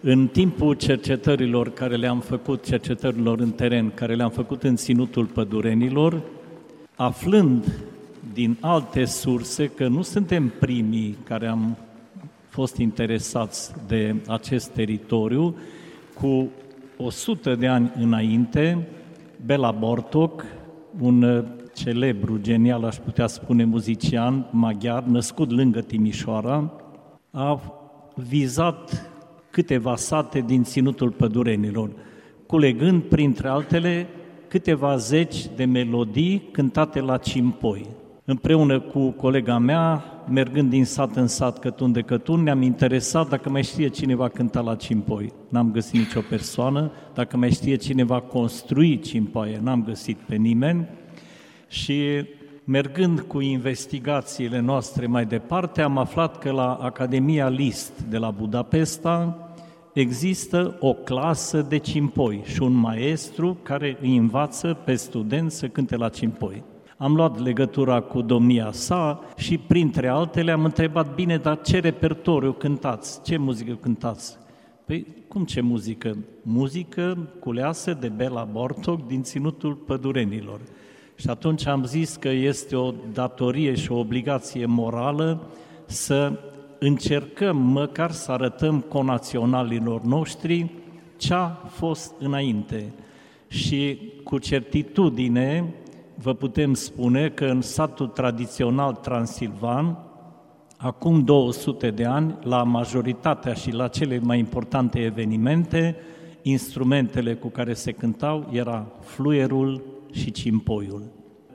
În 0.00 0.26
timpul 0.26 0.74
cercetărilor 0.74 1.72
care 1.72 1.96
le-am 1.96 2.20
făcut, 2.20 2.64
cercetărilor 2.64 3.38
în 3.38 3.50
teren, 3.50 3.90
care 3.94 4.14
le-am 4.14 4.30
făcut 4.30 4.62
în 4.62 4.76
Ținutul 4.76 5.24
Pădurenilor, 5.24 6.20
aflând 6.96 7.82
din 8.32 8.56
alte 8.60 9.04
surse 9.04 9.66
că 9.66 9.88
nu 9.88 10.02
suntem 10.02 10.52
primii 10.60 11.18
care 11.24 11.46
am 11.46 11.76
fost 12.48 12.76
interesați 12.76 13.72
de 13.86 14.14
acest 14.26 14.68
teritoriu, 14.68 15.56
cu 16.14 16.48
100 16.96 17.54
de 17.54 17.66
ani 17.66 17.92
înainte 17.98 18.86
Bela 19.46 19.70
Bortoc, 19.70 20.44
un 21.00 21.22
uh, 21.22 21.44
celebru, 21.82 22.38
genial, 22.40 22.84
aș 22.84 22.96
putea 22.96 23.26
spune, 23.26 23.64
muzician 23.64 24.46
maghiar, 24.50 25.02
născut 25.02 25.50
lângă 25.50 25.80
Timișoara, 25.80 26.72
a 27.30 27.60
vizat 28.14 29.10
câteva 29.50 29.96
sate 29.96 30.40
din 30.40 30.62
ținutul 30.62 31.10
pădurenilor, 31.10 31.90
culegând, 32.46 33.02
printre 33.02 33.48
altele, 33.48 34.06
câteva 34.48 34.96
zeci 34.96 35.46
de 35.56 35.64
melodii 35.64 36.48
cântate 36.52 37.00
la 37.00 37.16
cimpoi. 37.16 37.86
Împreună 38.24 38.80
cu 38.80 39.10
colega 39.10 39.58
mea, 39.58 40.04
mergând 40.30 40.70
din 40.70 40.84
sat 40.84 41.16
în 41.16 41.26
sat, 41.26 41.58
cătun 41.58 41.92
de 41.92 42.00
cătun, 42.00 42.42
ne-am 42.42 42.62
interesat 42.62 43.28
dacă 43.28 43.50
mai 43.50 43.62
știe 43.62 43.88
cineva 43.88 44.28
cânta 44.28 44.60
la 44.60 44.74
cimpoi. 44.74 45.32
N-am 45.48 45.70
găsit 45.70 45.94
nicio 45.94 46.20
persoană. 46.28 46.92
Dacă 47.14 47.36
mai 47.36 47.50
știe 47.50 47.76
cineva 47.76 48.20
construi 48.20 48.98
cimpoaie, 48.98 49.60
n-am 49.62 49.82
găsit 49.82 50.16
pe 50.16 50.34
nimeni. 50.34 50.88
Și 51.68 52.26
mergând 52.64 53.20
cu 53.20 53.40
investigațiile 53.40 54.60
noastre 54.60 55.06
mai 55.06 55.26
departe, 55.26 55.82
am 55.82 55.98
aflat 55.98 56.38
că 56.38 56.50
la 56.50 56.74
Academia 56.74 57.48
List 57.48 58.00
de 58.00 58.18
la 58.18 58.30
Budapesta 58.30 59.42
există 59.92 60.76
o 60.80 60.92
clasă 60.92 61.62
de 61.62 61.78
cimpoi 61.78 62.42
și 62.44 62.62
un 62.62 62.72
maestru 62.72 63.58
care 63.62 63.98
îi 64.00 64.16
învață 64.16 64.78
pe 64.84 64.94
studenți 64.94 65.56
să 65.56 65.68
cânte 65.68 65.96
la 65.96 66.08
cimpoi. 66.08 66.62
Am 66.96 67.14
luat 67.14 67.40
legătura 67.40 68.00
cu 68.00 68.22
domnia 68.22 68.72
sa 68.72 69.20
și, 69.36 69.58
printre 69.58 70.08
altele, 70.08 70.52
am 70.52 70.64
întrebat, 70.64 71.14
bine, 71.14 71.36
dar 71.36 71.60
ce 71.60 71.78
repertoriu 71.78 72.52
cântați? 72.52 73.22
Ce 73.22 73.36
muzică 73.36 73.72
cântați? 73.72 74.36
Păi, 74.84 75.06
cum 75.28 75.44
ce 75.44 75.60
muzică? 75.60 76.16
Muzică 76.42 77.28
culeasă 77.40 77.92
de 77.92 78.08
Bela 78.08 78.44
Bortoc 78.44 79.06
din 79.06 79.22
Ținutul 79.22 79.74
Pădurenilor. 79.74 80.60
Și 81.20 81.28
atunci 81.28 81.66
am 81.66 81.84
zis 81.84 82.16
că 82.16 82.28
este 82.28 82.76
o 82.76 82.92
datorie 83.12 83.74
și 83.74 83.92
o 83.92 83.98
obligație 83.98 84.66
morală 84.66 85.42
să 85.86 86.32
încercăm 86.78 87.56
măcar 87.56 88.10
să 88.10 88.32
arătăm 88.32 88.80
conaționalilor 88.80 90.02
noștri 90.02 90.70
ce 91.16 91.34
a 91.34 91.46
fost 91.48 92.12
înainte. 92.18 92.92
Și 93.48 93.98
cu 94.24 94.38
certitudine 94.38 95.74
vă 96.14 96.34
putem 96.34 96.74
spune 96.74 97.28
că 97.28 97.44
în 97.44 97.60
satul 97.60 98.06
tradițional 98.06 98.94
transilvan, 98.94 99.98
acum 100.76 101.24
200 101.24 101.90
de 101.90 102.04
ani, 102.04 102.34
la 102.42 102.62
majoritatea 102.62 103.52
și 103.52 103.72
la 103.72 103.88
cele 103.88 104.18
mai 104.18 104.38
importante 104.38 104.98
evenimente, 104.98 105.96
instrumentele 106.42 107.34
cu 107.34 107.48
care 107.48 107.72
se 107.74 107.92
cântau 107.92 108.48
era 108.52 108.86
fluierul 109.00 109.96
și 110.12 110.30
cimpoiul. 110.30 111.02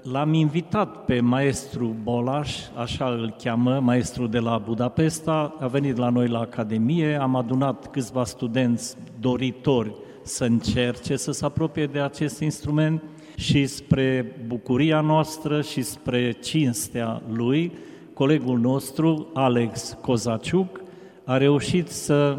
L-am 0.01 0.33
invitat 0.33 1.05
pe 1.05 1.19
maestru 1.19 1.95
Bolaș, 2.03 2.57
așa 2.75 3.05
îl 3.05 3.35
cheamă, 3.43 3.79
maestru 3.79 4.27
de 4.27 4.39
la 4.39 4.57
Budapesta, 4.57 5.55
a 5.59 5.67
venit 5.67 5.97
la 5.97 6.09
noi 6.09 6.27
la 6.27 6.39
Academie, 6.39 7.15
am 7.21 7.35
adunat 7.35 7.91
câțiva 7.91 8.23
studenți 8.23 8.95
doritori 9.19 9.95
să 10.23 10.43
încerce 10.43 11.15
să 11.15 11.31
se 11.31 11.45
apropie 11.45 11.85
de 11.85 11.99
acest 11.99 12.39
instrument 12.39 13.03
și 13.35 13.65
spre 13.65 14.35
bucuria 14.47 15.01
noastră 15.01 15.61
și 15.61 15.81
spre 15.81 16.31
cinstea 16.31 17.21
lui, 17.33 17.71
colegul 18.13 18.59
nostru, 18.59 19.27
Alex 19.33 19.97
Cozaciuc, 20.01 20.81
a 21.23 21.37
reușit 21.37 21.87
să, 21.87 22.37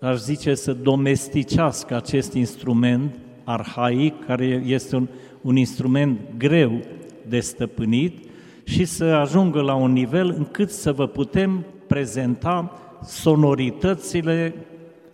aș 0.00 0.16
zice, 0.16 0.54
să 0.54 0.72
domesticească 0.72 1.96
acest 1.96 2.32
instrument 2.32 3.14
arhaic, 3.44 4.24
care 4.24 4.62
este 4.66 4.96
un, 4.96 5.08
un 5.44 5.56
instrument 5.56 6.20
greu 6.38 6.80
de 7.28 7.40
stăpânit 7.40 8.28
și 8.64 8.84
să 8.84 9.04
ajungă 9.04 9.60
la 9.60 9.74
un 9.74 9.92
nivel 9.92 10.34
încât 10.36 10.70
să 10.70 10.92
vă 10.92 11.06
putem 11.06 11.64
prezenta 11.86 12.72
sonoritățile, 13.06 14.54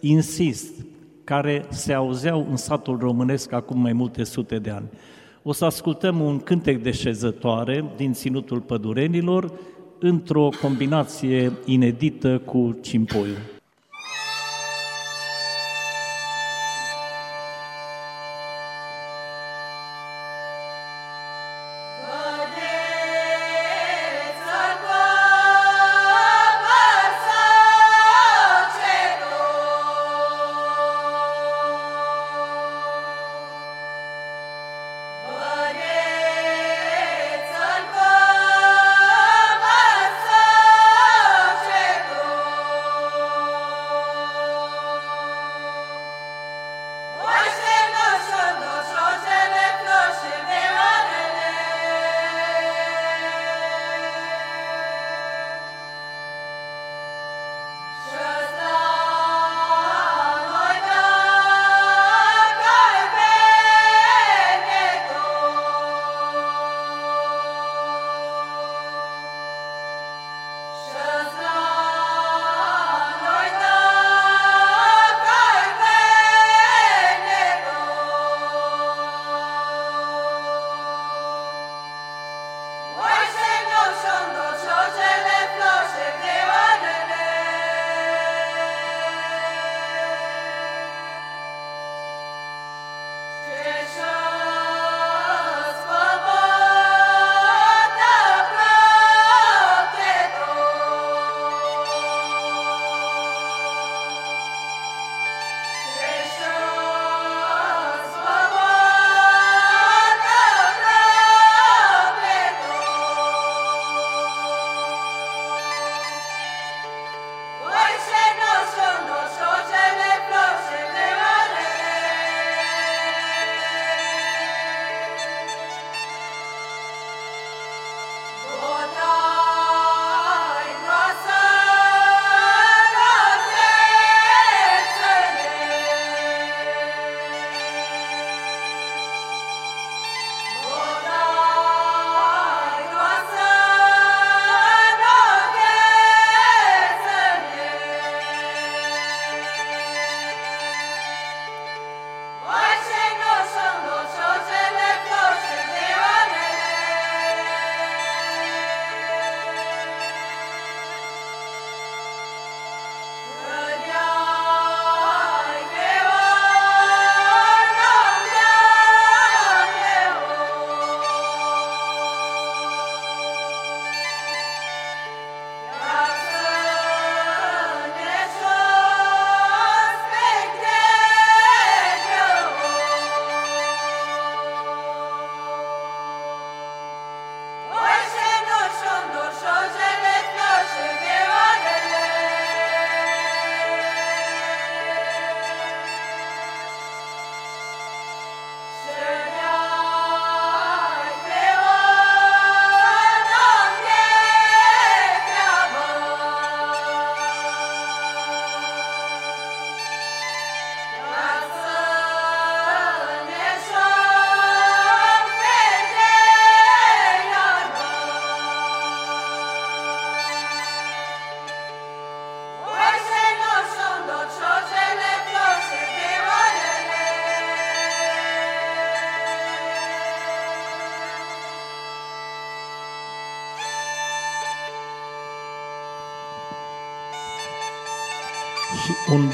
insist, 0.00 0.72
care 1.24 1.64
se 1.68 1.92
auzeau 1.92 2.46
în 2.50 2.56
satul 2.56 2.98
românesc 2.98 3.52
acum 3.52 3.80
mai 3.80 3.92
multe 3.92 4.24
sute 4.24 4.58
de 4.58 4.70
ani. 4.70 4.88
O 5.42 5.52
să 5.52 5.64
ascultăm 5.64 6.20
un 6.20 6.38
cântec 6.38 6.82
de 6.82 6.90
șezătoare 6.90 7.84
din 7.96 8.12
Ținutul 8.12 8.60
Pădurenilor 8.60 9.52
într-o 9.98 10.48
combinație 10.60 11.52
inedită 11.64 12.38
cu 12.38 12.78
cimpoiul. 12.80 13.59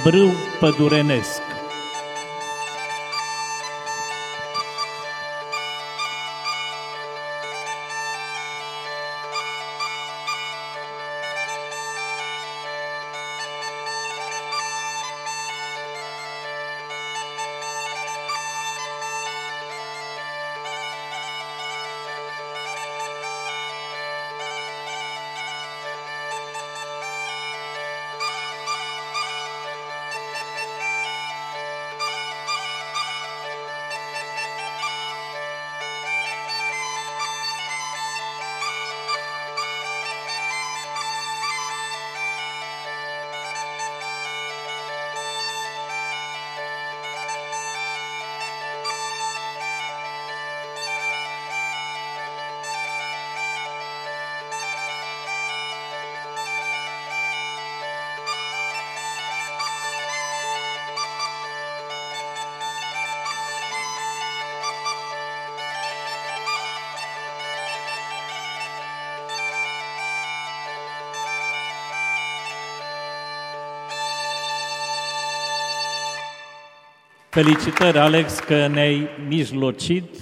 Brâu 0.07 0.33
pădurenesc. 0.61 1.56
Felicitări, 77.37 77.99
Alex, 77.99 78.39
că 78.39 78.67
ne-ai 78.67 79.09
mijlocit 79.29 80.21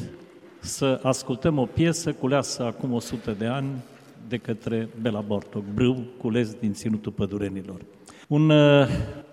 să 0.61 1.01
ascultăm 1.03 1.59
o 1.59 1.65
piesă 1.65 2.13
culeasă 2.13 2.65
acum 2.65 2.93
100 2.93 3.31
de 3.31 3.47
ani 3.47 3.69
de 4.29 4.37
către 4.37 4.89
Bela 5.01 5.21
Bortoc, 5.21 5.63
brâu 5.75 6.05
cules 6.19 6.55
din 6.55 6.73
Ținutul 6.73 7.13
Pădurenilor. 7.13 7.81
Un 8.29 8.51
uh, 8.51 8.87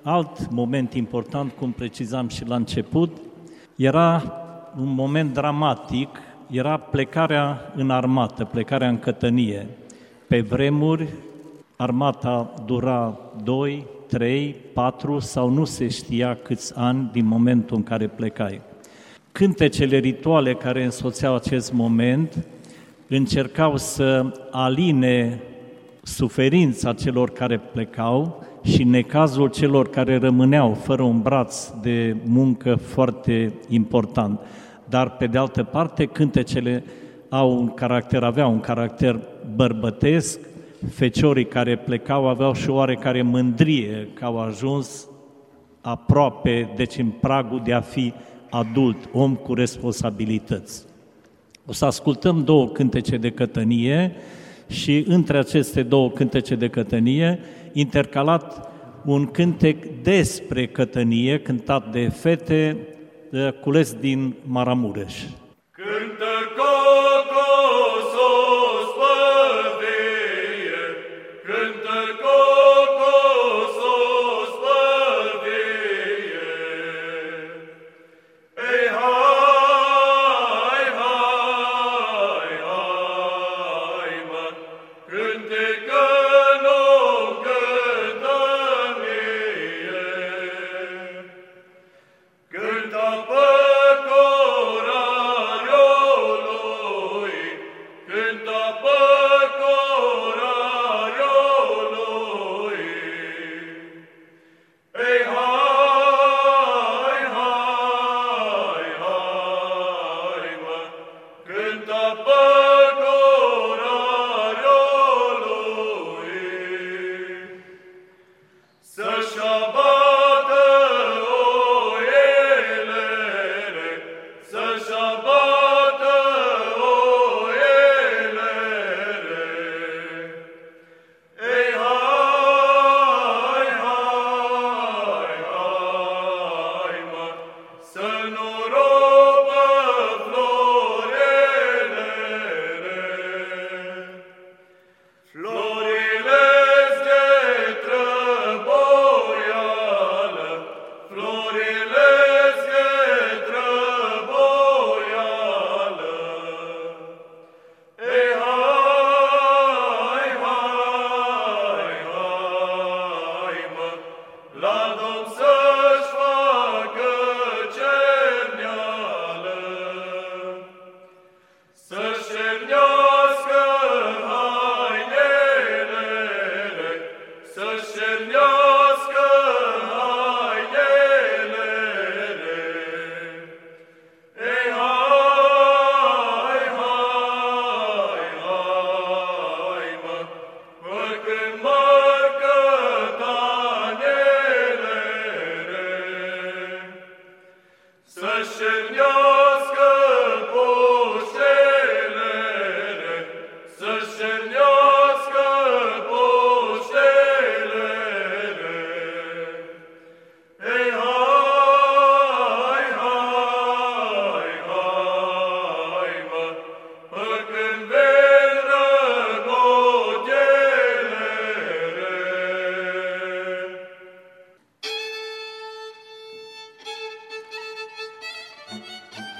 alt 0.04 0.52
moment 0.52 0.94
important, 0.94 1.52
cum 1.52 1.72
precizam 1.72 2.28
și 2.28 2.46
la 2.46 2.56
început, 2.56 3.17
era 3.76 4.24
un 4.80 4.94
moment 4.94 5.34
dramatic, 5.34 6.10
era 6.52 6.78
plecarea 6.78 7.72
în 7.76 7.89
armată, 7.89 8.46
plecarea 8.46 8.89
în 8.89 9.00
cătănie. 9.00 9.67
Pe 10.28 10.41
vremuri, 10.41 11.08
armata 11.76 12.54
dura 12.65 13.20
2, 13.44 13.86
3, 14.12 14.56
4 14.74 15.20
sau 15.20 15.49
nu 15.49 15.66
se 15.66 15.88
știa 15.88 16.38
câți 16.43 16.74
ani 16.76 17.09
din 17.12 17.26
momentul 17.26 17.78
în 17.78 17.84
care 17.84 18.07
plecai. 18.07 18.62
Cântecele 19.32 19.97
rituale 19.97 20.53
care 20.53 20.84
însoțeau 20.84 21.36
acest 21.36 21.74
moment 21.74 22.45
încercau 23.07 23.78
să 23.78 24.26
aline 24.51 25.41
suferința 26.03 26.93
celor 26.93 27.30
care 27.30 27.57
plecau 27.57 28.43
și 28.64 28.84
necazul 28.84 29.49
celor 29.49 29.89
care 29.89 30.18
rămâneau 30.18 30.74
fără 30.74 31.01
un 31.01 31.22
braț 31.22 31.70
de 31.82 32.16
muncă 32.26 32.76
foarte 32.76 33.53
important. 33.70 34.39
Dar, 34.89 35.09
pe 35.09 35.28
de 35.28 35.38
altă 35.38 35.64
parte, 35.64 36.05
cântecele 36.05 36.84
au 37.30 37.59
un 37.59 37.68
caracter, 37.74 38.24
aveau 38.24 38.51
un 38.51 38.59
caracter 38.59 39.20
bărbătesc, 39.55 40.39
feciorii 40.89 41.45
care 41.45 41.77
plecau 41.77 42.27
aveau 42.27 42.53
și 42.53 42.69
oarecare 42.69 43.21
mândrie 43.21 44.07
că 44.13 44.25
au 44.25 44.39
ajuns 44.39 45.07
aproape, 45.82 46.71
deci 46.75 46.97
în 46.97 47.09
pragul 47.09 47.61
de 47.63 47.73
a 47.73 47.82
fi 47.82 48.13
adult, 48.49 48.97
om 49.11 49.36
cu 49.36 49.53
responsabilități. 49.53 50.84
O 51.65 51.73
să 51.73 51.86
ascultăm 51.86 52.43
două 52.43 52.67
cântece 52.67 53.17
de 53.17 53.29
cătănie 53.29 54.15
și 54.69 55.05
între 55.07 55.38
aceste 55.38 55.84
două 55.84 56.09
cântece 56.09 56.55
de 56.55 56.67
cătănie, 56.67 57.39
intercalat 57.73 58.71
un 59.05 59.25
cântec 59.25 59.86
despre 60.03 60.67
cătănie, 60.67 61.39
cântat 61.39 61.91
de 61.91 62.07
fete, 62.07 62.77
cules 63.61 63.93
din 63.93 64.36
Maramureș. 64.43 65.13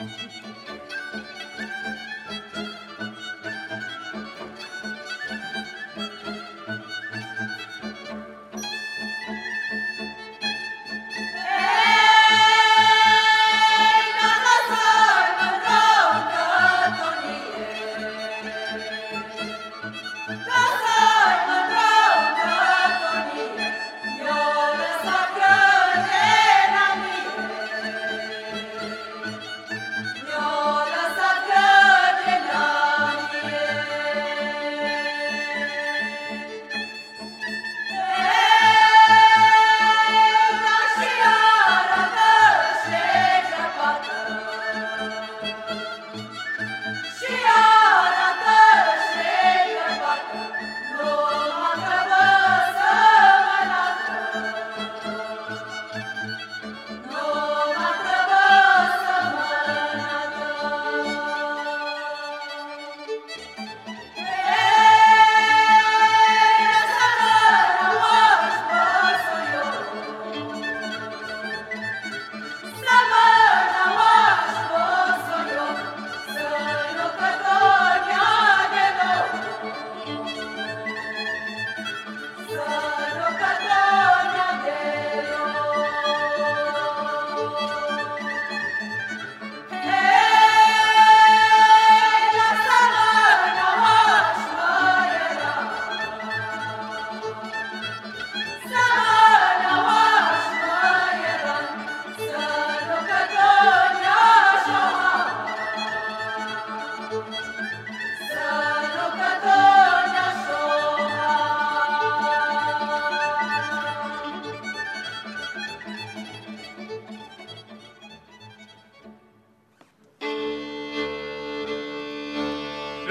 Música 0.02 0.71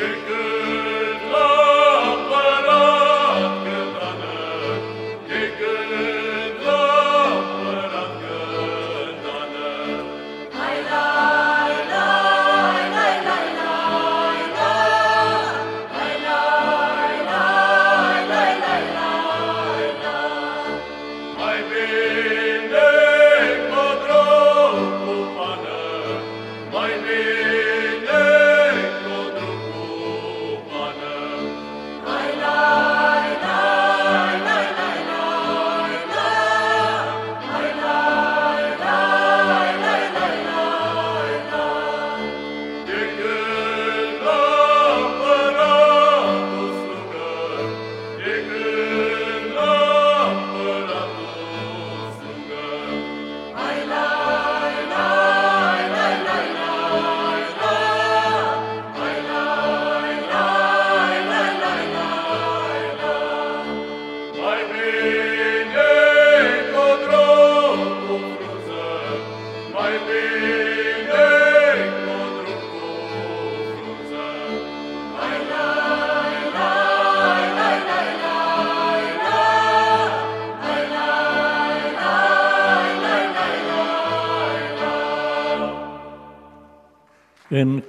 În 0.03 0.40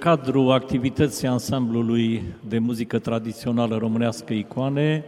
cadrul 0.02 0.50
activității 0.50 1.28
ansamblului 1.28 2.22
de 2.48 2.58
muzică 2.58 2.98
tradițională 2.98 3.76
românească 3.76 4.32
Icoane, 4.32 5.04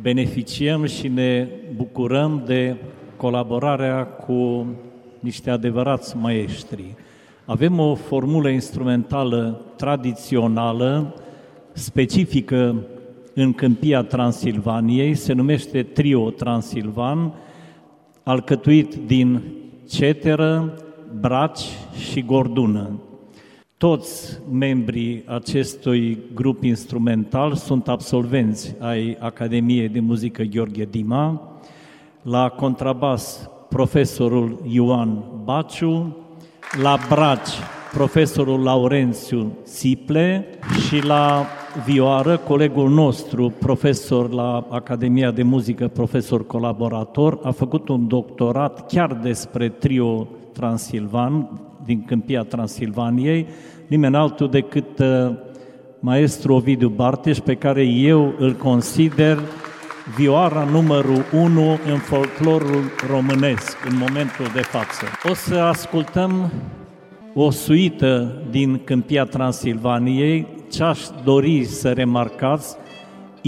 beneficiem 0.00 0.84
și 0.84 1.08
ne 1.08 1.48
bucurăm 1.74 2.42
de 2.46 2.76
colaborarea 3.16 4.04
cu 4.04 4.66
niște 5.20 5.50
adevărați 5.50 6.16
maestri. 6.16 6.94
Avem 7.44 7.78
o 7.78 7.94
formulă 7.94 8.48
instrumentală 8.48 9.60
tradițională, 9.76 11.14
specifică 11.72 12.76
în 13.34 13.52
câmpia 13.52 14.02
Transilvaniei, 14.02 15.14
se 15.14 15.32
numește 15.32 15.82
Trio 15.82 16.30
Transilvan, 16.30 17.32
alcătuit 18.22 18.94
din 18.94 19.42
ceteră, 19.88 20.74
braci 21.20 21.64
și 22.10 22.22
gordună. 22.22 23.00
Toți 23.78 24.38
membrii 24.52 25.24
acestui 25.26 26.18
grup 26.34 26.62
instrumental 26.62 27.54
sunt 27.54 27.88
absolvenți 27.88 28.74
ai 28.78 29.16
Academiei 29.20 29.88
de 29.88 30.00
Muzică 30.00 30.42
Gheorghe 30.42 30.84
Dima, 30.90 31.52
la 32.22 32.48
contrabas 32.48 33.50
profesorul 33.68 34.60
Ioan 34.68 35.22
Baciu, 35.44 36.16
la 36.82 36.96
braci 37.08 37.48
profesorul 37.92 38.62
Laurențiu 38.62 39.52
Siple. 39.62 40.46
Și 40.86 41.04
la 41.04 41.46
vioară 41.84 42.36
colegul 42.36 42.90
nostru, 42.90 43.52
profesor 43.58 44.30
la 44.30 44.66
Academia 44.70 45.30
de 45.30 45.42
Muzică, 45.42 45.88
profesor 45.88 46.46
colaborator, 46.46 47.38
a 47.42 47.50
făcut 47.50 47.88
un 47.88 48.08
doctorat 48.08 48.86
chiar 48.86 49.14
despre 49.14 49.68
trio 49.68 50.28
Transilvan, 50.56 51.60
din 51.84 52.04
câmpia 52.04 52.42
Transilvaniei, 52.42 53.46
nimeni 53.86 54.16
altul 54.16 54.50
decât 54.50 54.98
uh, 54.98 55.34
maestru 56.00 56.54
Ovidiu 56.54 56.88
Barteș, 56.88 57.38
pe 57.38 57.54
care 57.54 57.82
eu 57.84 58.34
îl 58.38 58.52
consider 58.52 59.38
vioara 60.16 60.64
numărul 60.64 61.24
1 61.32 61.70
în 61.70 61.98
folclorul 61.98 62.82
românesc 63.10 63.76
în 63.90 63.96
momentul 63.96 64.46
de 64.54 64.60
față. 64.60 65.04
O 65.30 65.34
să 65.34 65.54
ascultăm 65.54 66.52
o 67.34 67.50
suită 67.50 68.42
din 68.50 68.80
Câmpia 68.84 69.24
Transilvaniei, 69.24 70.46
ce 70.72 70.82
aș 70.82 71.00
dori 71.24 71.64
să 71.64 71.92
remarcați, 71.92 72.76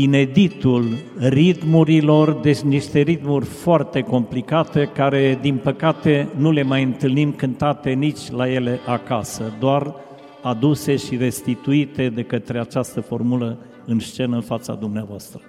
ineditul 0.03 0.85
ritmurilor, 1.19 2.33
deci 2.33 2.59
niște 2.59 3.01
ritmuri 3.01 3.45
foarte 3.45 4.01
complicate, 4.01 4.91
care, 4.95 5.39
din 5.41 5.57
păcate, 5.57 6.29
nu 6.37 6.51
le 6.51 6.63
mai 6.63 6.83
întâlnim 6.83 7.33
cântate 7.33 7.91
nici 7.91 8.31
la 8.31 8.53
ele 8.53 8.79
acasă, 8.87 9.53
doar 9.61 9.95
aduse 10.43 10.97
și 10.97 11.17
restituite 11.17 12.09
de 12.09 12.23
către 12.23 12.59
această 12.59 13.01
formulă 13.01 13.59
în 13.87 13.99
scenă 13.99 14.35
în 14.35 14.43
fața 14.43 14.75
dumneavoastră. 14.75 15.41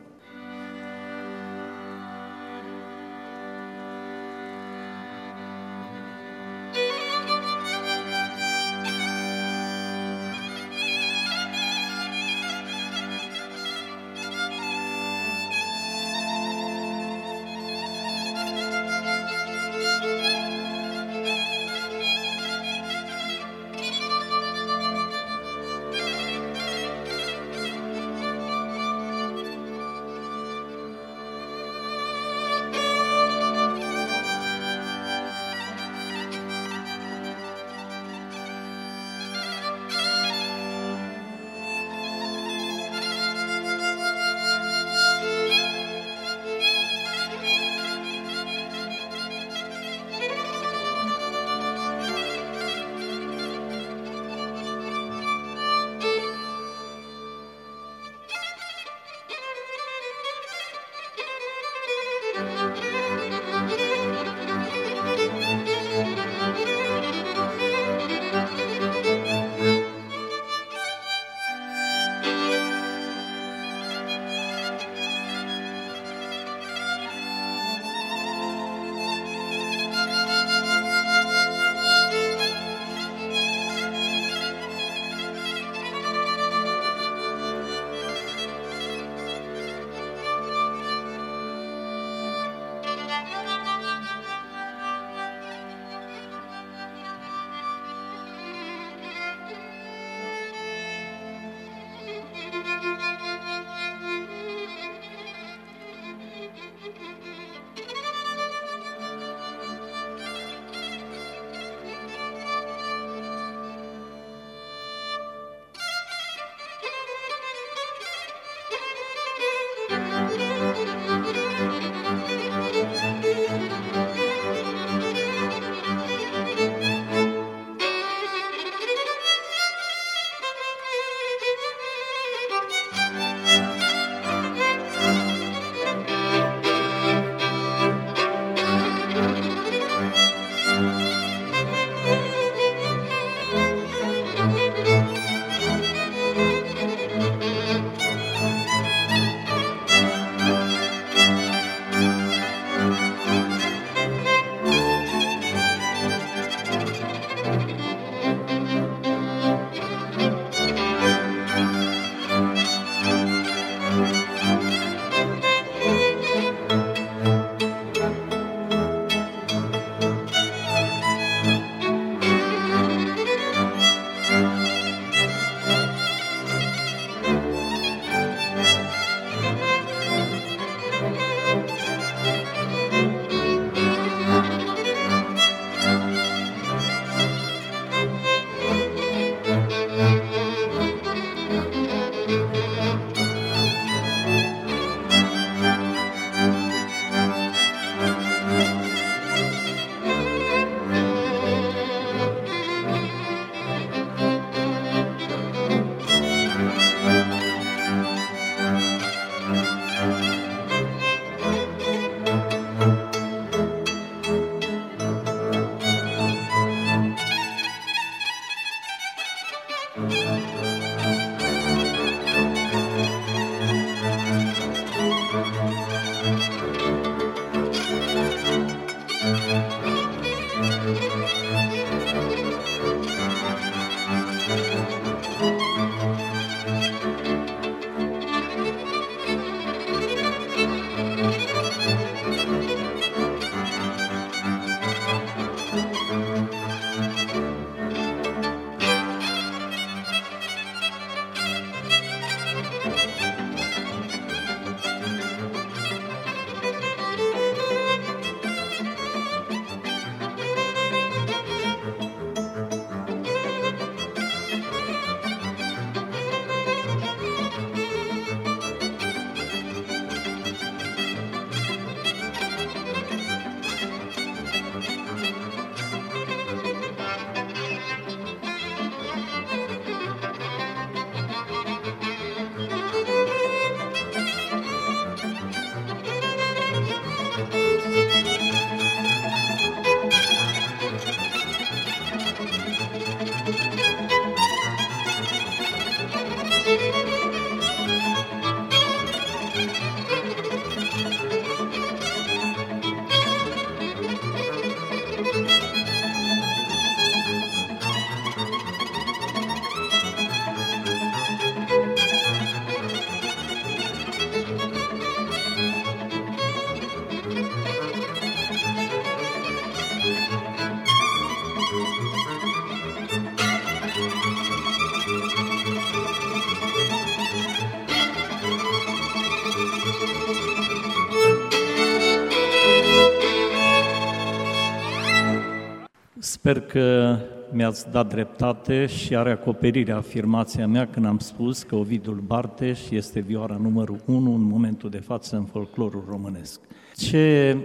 Sper 336.50 336.62
că 336.62 337.18
mi-ați 337.52 337.92
dat 337.92 338.10
dreptate 338.10 338.86
și 338.86 339.16
are 339.16 339.32
acoperire 339.32 339.92
afirmația 339.92 340.68
mea 340.68 340.88
când 340.88 341.06
am 341.06 341.18
spus 341.18 341.64
că 341.64 341.76
Ovidul 341.76 342.24
Barteș 342.26 342.90
este 342.90 343.20
vioara 343.20 343.58
numărul 343.62 344.00
1 344.06 344.34
în 344.34 344.42
momentul 344.42 344.90
de 344.90 344.98
față 344.98 345.36
în 345.36 345.44
folclorul 345.44 346.04
românesc. 346.10 346.60
Ce 346.96 347.58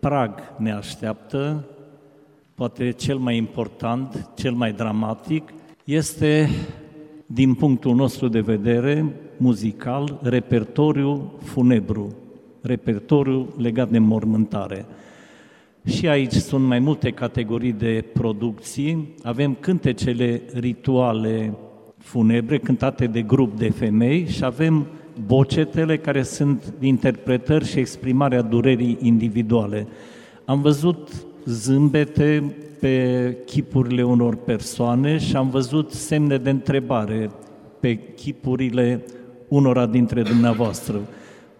prag 0.00 0.54
ne 0.58 0.72
așteaptă, 0.72 1.64
poate 2.54 2.90
cel 2.90 3.16
mai 3.16 3.36
important, 3.36 4.28
cel 4.34 4.52
mai 4.52 4.72
dramatic, 4.72 5.52
este, 5.84 6.48
din 7.26 7.54
punctul 7.54 7.94
nostru 7.94 8.28
de 8.28 8.40
vedere, 8.40 9.04
muzical, 9.36 10.18
repertoriu 10.22 11.32
funebru, 11.42 12.16
repertoriu 12.60 13.54
legat 13.58 13.90
de 13.90 13.98
mormântare. 13.98 14.86
Și 15.84 16.08
aici 16.08 16.32
sunt 16.32 16.64
mai 16.64 16.78
multe 16.78 17.10
categorii 17.10 17.72
de 17.72 18.04
producții. 18.12 19.14
Avem 19.22 19.56
cântecele 19.60 20.42
rituale 20.54 21.54
funebre 21.98 22.58
cântate 22.58 23.06
de 23.06 23.22
grup 23.22 23.58
de 23.58 23.70
femei 23.70 24.26
și 24.26 24.44
avem 24.44 24.86
bocetele 25.26 25.98
care 25.98 26.22
sunt 26.22 26.74
interpretări 26.80 27.64
și 27.66 27.78
exprimarea 27.78 28.42
durerii 28.42 28.98
individuale. 29.00 29.86
Am 30.44 30.60
văzut 30.60 31.26
zâmbete 31.44 32.54
pe 32.80 33.36
chipurile 33.46 34.02
unor 34.02 34.36
persoane 34.36 35.18
și 35.18 35.36
am 35.36 35.50
văzut 35.50 35.90
semne 35.90 36.36
de 36.36 36.50
întrebare 36.50 37.30
pe 37.80 37.98
chipurile 38.14 39.04
unora 39.48 39.86
dintre 39.86 40.22
dumneavoastră. 40.22 41.00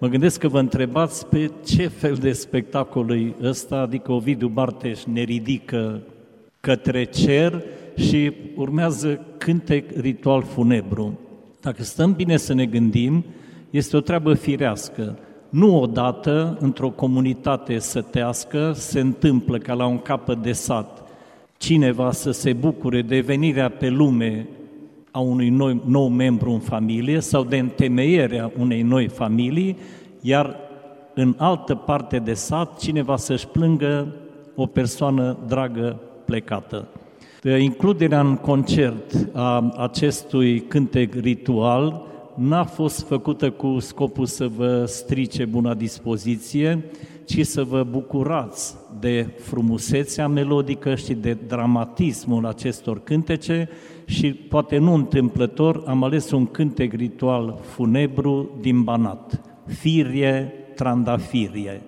Mă 0.02 0.08
gândesc 0.08 0.40
că 0.40 0.48
vă 0.48 0.58
întrebați 0.58 1.26
pe 1.26 1.50
ce 1.64 1.86
fel 1.86 2.14
de 2.14 2.32
spectacol 2.32 3.10
e 3.10 3.34
ăsta, 3.42 3.76
adică 3.76 4.12
Ovidiu 4.12 4.48
Barteș 4.48 5.04
ne 5.04 5.22
ridică 5.22 6.00
către 6.60 7.04
cer 7.04 7.62
și 7.96 8.32
urmează 8.56 9.26
cântec 9.38 9.96
ritual 9.96 10.42
funebru. 10.42 11.18
Dacă 11.60 11.82
stăm 11.82 12.12
bine 12.12 12.36
să 12.36 12.54
ne 12.54 12.66
gândim, 12.66 13.24
este 13.70 13.96
o 13.96 14.00
treabă 14.00 14.34
firească. 14.34 15.18
Nu 15.48 15.80
odată, 15.80 16.56
într-o 16.60 16.90
comunitate 16.90 17.78
sătească, 17.78 18.72
se 18.74 19.00
întâmplă 19.00 19.58
ca 19.58 19.74
la 19.74 19.86
un 19.86 19.98
capăt 19.98 20.42
de 20.42 20.52
sat 20.52 21.02
cineva 21.56 22.12
să 22.12 22.30
se 22.30 22.52
bucure 22.52 23.02
de 23.02 23.20
venirea 23.20 23.68
pe 23.68 23.88
lume 23.88 24.48
a 25.12 25.18
unui 25.18 25.48
nou, 25.48 25.82
nou 25.86 26.08
membru 26.08 26.50
în 26.50 26.58
familie 26.58 27.20
sau 27.20 27.44
de 27.44 27.56
întemeierea 27.56 28.52
unei 28.58 28.82
noi 28.82 29.08
familii, 29.08 29.76
iar 30.20 30.56
în 31.14 31.34
altă 31.38 31.74
parte 31.74 32.18
de 32.18 32.34
sat 32.34 32.78
cineva 32.78 33.16
să-și 33.16 33.46
plângă 33.46 34.14
o 34.54 34.66
persoană 34.66 35.36
dragă 35.46 36.00
plecată. 36.24 36.88
Includerea 37.58 38.20
în 38.20 38.36
concert 38.36 39.28
a 39.32 39.74
acestui 39.76 40.60
cântec 40.60 41.14
ritual 41.14 42.02
n-a 42.34 42.64
fost 42.64 43.06
făcută 43.06 43.50
cu 43.50 43.78
scopul 43.78 44.26
să 44.26 44.48
vă 44.56 44.84
strice 44.86 45.44
buna 45.44 45.74
dispoziție, 45.74 46.84
ci 47.24 47.46
să 47.46 47.62
vă 47.62 47.86
bucurați 47.90 48.74
de 49.00 49.26
frumusețea 49.38 50.28
melodică 50.28 50.94
și 50.94 51.14
de 51.14 51.36
dramatismul 51.46 52.46
acestor 52.46 53.02
cântece 53.02 53.68
și 54.04 54.32
poate 54.32 54.78
nu 54.78 54.94
întâmplător 54.94 55.82
am 55.86 56.02
ales 56.02 56.30
un 56.30 56.46
cântec 56.46 56.92
ritual 56.92 57.58
funebru 57.62 58.50
din 58.60 58.82
Banat, 58.82 59.40
Firie 59.66 60.52
Trandafirie. 60.74 61.82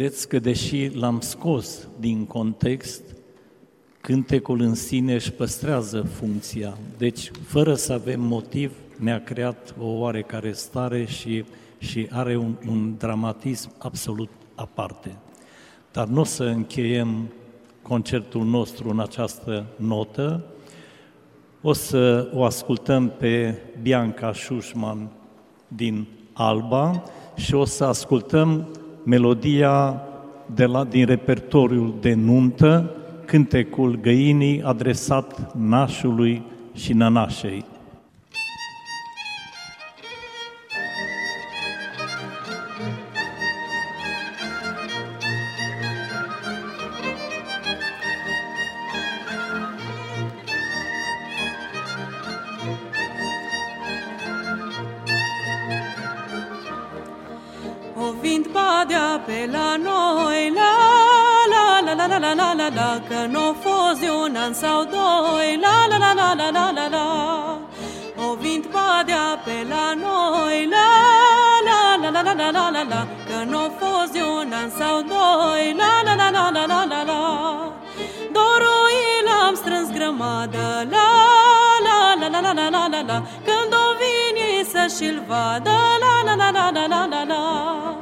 Vedeți 0.00 0.28
că 0.28 0.38
deși 0.38 0.90
l-am 0.94 1.20
scos 1.20 1.88
din 1.98 2.24
context, 2.24 3.02
cântecul 4.00 4.60
în 4.60 4.74
sine 4.74 5.14
își 5.14 5.32
păstrează 5.32 6.02
funcția. 6.02 6.78
Deci, 6.98 7.30
fără 7.46 7.74
să 7.74 7.92
avem 7.92 8.20
motiv, 8.20 8.72
ne-a 8.98 9.22
creat 9.22 9.74
o 9.80 9.86
oarecare 9.86 10.52
stare 10.52 11.04
și, 11.04 11.44
și 11.78 12.08
are 12.10 12.36
un, 12.36 12.54
un 12.68 12.94
dramatism 12.98 13.70
absolut 13.78 14.28
aparte. 14.54 15.16
Dar 15.92 16.06
nu 16.06 16.20
o 16.20 16.24
să 16.24 16.44
încheiem 16.44 17.32
concertul 17.82 18.44
nostru 18.44 18.88
în 18.88 19.00
această 19.00 19.66
notă, 19.76 20.44
o 21.60 21.72
să 21.72 22.30
o 22.34 22.44
ascultăm 22.44 23.12
pe 23.18 23.58
Bianca 23.82 24.32
Schuschman 24.32 25.10
din 25.68 26.06
Alba 26.32 27.02
și 27.36 27.54
o 27.54 27.64
să 27.64 27.84
ascultăm 27.84 28.68
melodia 29.04 30.02
de 30.54 30.64
la, 30.64 30.84
din 30.84 31.06
repertoriul 31.06 31.94
de 32.00 32.14
nuntă, 32.14 32.90
cântecul 33.24 33.98
găinii 34.02 34.62
adresat 34.62 35.54
nașului 35.54 36.42
și 36.74 36.92
nănașei. 36.92 37.64
Badea 58.52 59.20
pe 59.26 59.48
la 59.52 59.76
noi, 59.76 60.52
la 60.58 60.72
la 61.52 61.80
la 61.84 61.94
la 61.94 62.06
la 62.06 62.18
la 62.18 62.32
la 62.34 62.52
la 62.54 62.68
la, 62.68 63.00
că 63.08 63.26
n-o 63.32 63.52
fost 63.62 64.00
de 64.00 64.10
un 64.10 64.36
an 64.36 64.52
sau 64.54 64.84
doi, 64.84 65.58
la 65.64 65.86
la 65.90 65.96
la 65.98 66.12
la 66.12 66.34
la 66.34 66.50
la 66.50 66.70
la 66.78 66.86
la. 66.88 67.06
O 68.16 68.34
vint 68.34 68.66
badea 68.74 69.40
pe 69.44 69.66
la 69.68 69.94
noi, 69.94 70.68
la 70.74 70.88
la 71.66 71.80
la 72.02 72.10
la 72.10 72.22
la 72.22 72.32
la 72.40 72.50
la 72.50 72.70
la 72.70 72.82
la, 72.92 73.06
că 73.28 73.38
n-o 73.50 73.64
fost 73.78 74.12
de 74.12 74.22
un 74.22 74.52
an 74.52 74.70
sau 74.78 74.96
doi, 75.12 75.64
la 75.80 75.92
la 76.06 76.14
la 76.20 76.28
la 76.30 76.50
la 76.56 76.64
la 76.72 76.84
la 76.92 77.02
la. 77.10 77.22
Dorul 78.32 78.80
l-am 79.26 79.54
strâns 79.54 79.90
grămadă, 79.92 80.66
la 80.94 81.08
la 81.86 81.98
la 82.20 82.28
la 82.28 82.40
la 82.40 82.52
la 82.52 82.68
la 82.68 82.86
la 82.94 83.00
la, 83.08 83.22
când 83.46 83.72
o 83.84 83.86
vine 84.00 84.50
să 84.72 84.82
și-l 84.96 85.22
vadă, 85.28 85.76
la 86.02 86.14
la 86.26 86.34
la 86.40 86.50
la 86.50 86.70
la 86.70 86.86
la 86.86 87.06
la 87.06 87.24
la. 87.24 87.99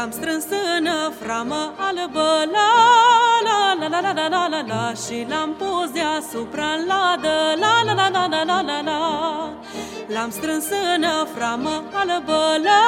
L-am 0.00 0.10
strâns 0.10 0.44
în 0.76 0.88
framă 1.20 1.74
albă, 1.88 2.28
la 2.54 2.70
la 3.46 3.58
la 3.80 3.88
la 3.88 4.00
la 4.00 4.12
la 4.12 4.28
la 4.28 4.46
la 4.48 4.62
la 4.66 4.92
Și 5.04 5.26
l-am 5.28 5.54
pus 5.58 5.90
deasupra 5.92 6.68
în 6.78 6.86
ladă, 6.90 7.36
la 7.62 7.74
la 7.86 7.92
la 7.92 8.08
la 8.08 8.26
la 8.30 8.42
la 8.44 8.60
la 8.60 8.80
la 8.88 8.98
L-am 10.14 10.30
strâns 10.30 10.64
în 10.94 11.04
framă 11.34 11.82
albă, 11.92 12.40
la 12.66 12.82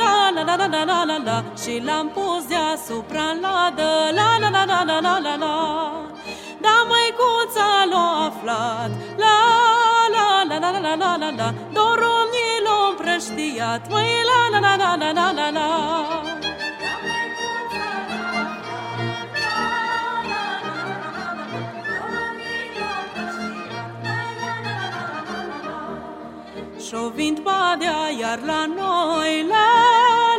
la 0.00 0.12
la 0.34 0.42
la 0.44 0.54
la 0.56 0.66
la 0.66 0.84
la 0.84 1.04
la 1.04 1.18
la 1.24 1.44
Și 1.62 1.82
l-am 1.84 2.08
pus 2.14 2.42
deasupra 2.52 3.24
în 3.34 3.40
ladă, 3.40 3.90
la 4.18 4.28
la 4.40 4.48
la 4.56 4.64
la 4.64 4.82
la 4.84 4.98
la 5.00 5.18
la 5.26 5.34
la 5.44 5.54
Da 6.64 6.76
măicuța 6.90 7.68
l-a 7.90 8.06
aflat, 8.26 8.90
la 9.22 9.36
la 10.14 10.28
la 10.48 10.56
la 10.60 10.70
la 10.70 10.80
la 10.80 10.94
la 10.96 11.16
la 11.16 11.30
la 11.36 11.54
Dorul 11.72 12.13
mi 12.13 12.13
l-a 12.13 12.13
măi 13.90 14.10
la 14.28 14.58
la 14.58 14.58
la 14.60 14.76
la 14.76 14.96
la 14.96 15.12
la 15.12 15.32
la 15.32 15.50
la 15.50 15.66
Și-o 26.88 27.08
vint 27.08 27.40
badea 27.40 28.10
iar 28.20 28.40
la 28.46 28.66
noi, 28.66 29.46
la 29.48 29.66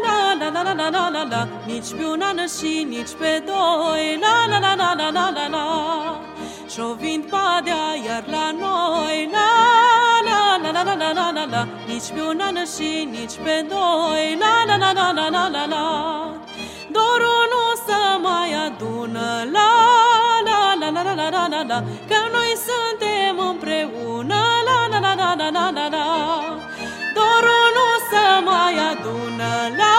la 0.05 0.17
la 0.39 0.61
la 0.63 0.73
la 0.73 0.89
la 0.89 1.09
la 1.09 1.23
la 1.23 1.47
Nici 1.65 1.93
pe 1.97 2.05
un 2.05 2.21
an 2.21 2.37
și 2.59 2.85
nici 2.89 3.13
pe 3.19 3.43
doi, 3.45 4.19
la 4.21 4.35
la 4.49 4.59
la 4.59 4.73
la 4.75 4.93
la 4.97 5.09
la 5.09 5.29
la 5.29 5.47
la 5.47 5.65
Și-o 6.69 6.93
vint 6.93 7.29
badea 7.29 7.95
iar 8.05 8.23
la 8.27 8.51
noi, 8.51 9.29
la 9.31 9.54
la 11.05 11.11
la 11.13 11.31
la 11.31 11.31
la 11.31 11.31
la 11.31 11.31
la 11.31 11.45
la 11.45 11.67
Nici 11.87 12.09
pe 12.13 12.21
un 12.21 12.39
an 12.47 12.57
și 12.75 13.07
nici 13.11 13.37
pe 13.43 13.65
doi, 13.69 14.37
la 14.41 14.53
la 14.67 14.75
la 14.83 14.91
la 14.99 15.11
la 15.17 15.27
la 15.35 15.47
la 15.55 15.65
la 15.73 15.85
Dorul 16.95 17.43
nu 17.53 17.65
să 17.85 17.99
mai 18.25 18.51
adună, 18.65 19.27
la 19.55 19.71
la 20.47 20.59
la 20.79 20.89
la 20.91 21.01
la 21.03 21.13
la 21.13 21.29
la 21.29 21.47
la 21.53 21.61
la 21.71 21.79
Că 22.09 22.19
noi 22.35 22.51
suntem 22.67 23.35
împreună, 23.49 24.41
la 24.67 24.79
la 24.91 24.99
la 25.05 25.13
la 25.21 25.33
la 25.41 25.49
la 25.57 25.65
la 25.77 25.87
la 25.95 26.05
Dorul 27.17 27.67
nu 27.77 27.89
să 28.09 28.25
mai 28.49 28.75
adună, 28.91 29.51
la 29.81 29.95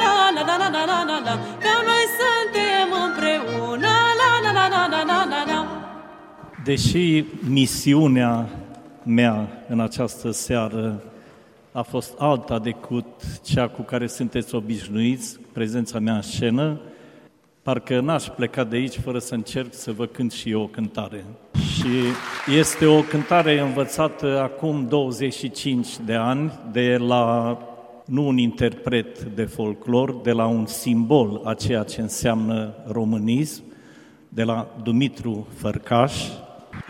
la 0.00 0.14
la 0.36 0.42
la 0.48 0.56
la 0.62 0.68
la 0.76 0.82
la 0.90 0.98
la 1.10 1.18
la 1.26 1.34
Că 1.64 1.74
noi 1.88 2.04
suntem 2.18 2.88
împreună, 3.06 3.94
la 4.20 4.32
la 4.44 4.50
la 4.56 4.66
la 4.74 4.86
la 4.92 5.02
la 5.10 5.26
la 5.32 5.44
la 5.50 5.58
Deși 6.64 7.24
misiunea 7.48 8.63
mea 9.04 9.48
în 9.68 9.80
această 9.80 10.30
seară 10.30 11.02
a 11.72 11.82
fost 11.82 12.14
alta 12.18 12.58
decât 12.58 13.04
cea 13.42 13.68
cu 13.68 13.82
care 13.82 14.06
sunteți 14.06 14.54
obișnuiți, 14.54 15.38
prezența 15.52 15.98
mea 15.98 16.14
în 16.14 16.22
scenă, 16.22 16.80
parcă 17.62 18.00
n-aș 18.00 18.24
pleca 18.24 18.64
de 18.64 18.76
aici 18.76 18.98
fără 18.98 19.18
să 19.18 19.34
încerc 19.34 19.74
să 19.74 19.92
vă 19.92 20.06
cânt 20.06 20.32
și 20.32 20.50
eu 20.50 20.60
o 20.60 20.66
cântare. 20.66 21.24
Și 21.74 21.88
este 22.58 22.86
o 22.86 23.00
cântare 23.00 23.60
învățată 23.60 24.40
acum 24.40 24.86
25 24.88 25.88
de 26.04 26.14
ani 26.14 26.52
de 26.72 26.96
la 26.96 27.58
nu 28.04 28.26
un 28.26 28.38
interpret 28.38 29.22
de 29.22 29.44
folclor, 29.44 30.14
de 30.22 30.32
la 30.32 30.46
un 30.46 30.66
simbol 30.66 31.40
a 31.44 31.54
ceea 31.54 31.82
ce 31.82 32.00
înseamnă 32.00 32.74
românism, 32.86 33.62
de 34.28 34.42
la 34.42 34.66
Dumitru 34.82 35.46
Fărcaș. 35.54 36.14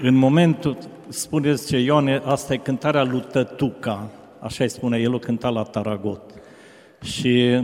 În 0.03 0.15
momentul, 0.15 0.77
spuneți 1.09 1.67
ce 1.67 1.79
Ioane, 1.79 2.23
asta 2.25 2.53
e 2.53 2.57
cântarea 2.57 3.03
lui 3.03 3.25
Tătuca, 3.33 4.11
așa 4.41 4.65
îi 4.65 4.71
spune, 4.71 4.99
el 4.99 5.15
o 5.15 5.19
cânta 5.19 5.49
la 5.49 5.63
Taragot. 5.63 6.21
Și 7.03 7.61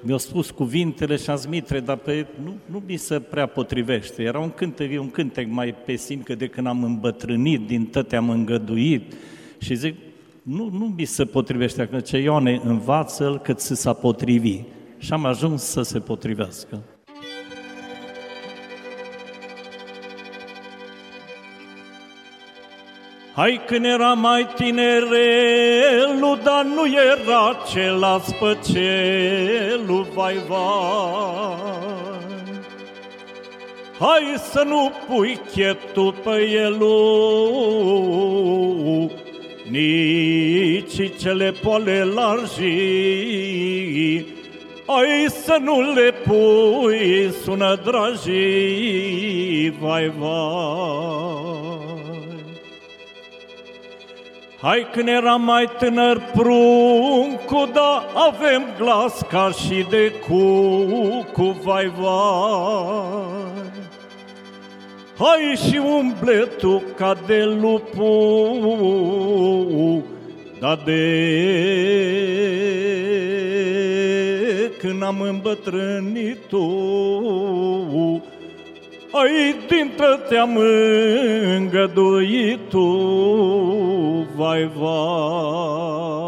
mi-a 0.00 0.16
spus 0.16 0.50
cuvintele 0.50 1.16
și 1.16 1.30
am 1.30 1.36
zis, 1.36 1.46
Mitre, 1.46 1.80
dar 1.80 1.96
pe, 1.96 2.26
nu, 2.44 2.54
nu 2.66 2.82
mi 2.86 2.96
se 2.96 3.20
prea 3.20 3.46
potrivește. 3.46 4.22
Era 4.22 4.38
un 4.38 4.50
cântec, 4.50 5.00
un 5.00 5.10
cântec 5.10 5.46
mai 5.50 5.74
pesimcă 5.84 6.34
de 6.34 6.46
când 6.46 6.66
am 6.66 6.84
îmbătrânit, 6.84 7.66
din 7.66 7.86
tăte 7.86 8.16
am 8.16 8.30
îngăduit. 8.30 9.12
Și 9.58 9.74
zic, 9.74 9.96
nu, 10.42 10.68
nu 10.70 10.94
mi 10.96 11.04
se 11.04 11.24
potrivește. 11.24 11.86
Că 11.86 12.00
ce 12.00 12.18
Ioane, 12.18 12.60
învață-l 12.64 13.38
cât 13.38 13.60
să 13.60 13.74
s-a 13.74 13.92
potrivi. 13.92 14.60
Și 14.98 15.12
am 15.12 15.24
ajuns 15.24 15.62
să 15.62 15.82
se 15.82 15.98
potrivească. 15.98 16.82
Hai 23.34 23.60
când 23.66 23.84
era 23.84 24.12
mai 24.12 24.48
tinerelu, 24.54 26.38
dar 26.42 26.64
nu 26.64 26.86
era 26.86 27.56
cel 27.70 28.20
spăcelu, 28.24 30.06
vai, 30.14 30.36
vai. 30.48 31.80
Hai 33.98 34.34
să 34.50 34.62
nu 34.66 34.92
pui 35.08 35.40
chetul 35.54 36.14
pe 36.24 36.30
elu, 36.64 36.90
nici 39.70 41.16
cele 41.18 41.52
poale 41.62 42.04
largi. 42.04 42.64
Hai 44.86 45.26
să 45.28 45.58
nu 45.60 45.92
le 45.92 46.14
pui, 46.26 47.32
sună 47.42 47.80
dragi, 47.84 49.70
vai, 49.80 50.12
vai. 50.18 51.71
Hai 54.62 54.88
când 54.92 55.08
eram 55.08 55.42
mai 55.42 55.70
tânăr 55.78 56.20
pruncu, 56.32 57.68
da 57.72 58.04
avem 58.14 58.62
glas 58.78 59.22
ca 59.30 59.50
și 59.50 59.86
de 59.90 60.12
cucu, 60.26 61.60
vai, 61.62 61.92
vai. 62.00 63.60
Hai 65.18 65.56
și 65.68 65.76
umbletul 65.76 66.82
ca 66.96 67.16
de 67.26 67.44
lupu, 67.44 68.04
da 70.58 70.78
de 70.84 71.02
când 74.78 75.02
am 75.02 75.20
îmbătrânit 75.20 76.38
tu, 76.48 76.66
ai 79.12 79.54
din 79.68 79.92
te-am 80.28 80.56
îngăduit 81.56 82.68
tu, 82.68 82.86
vai, 84.36 84.70
vai. 84.78 86.22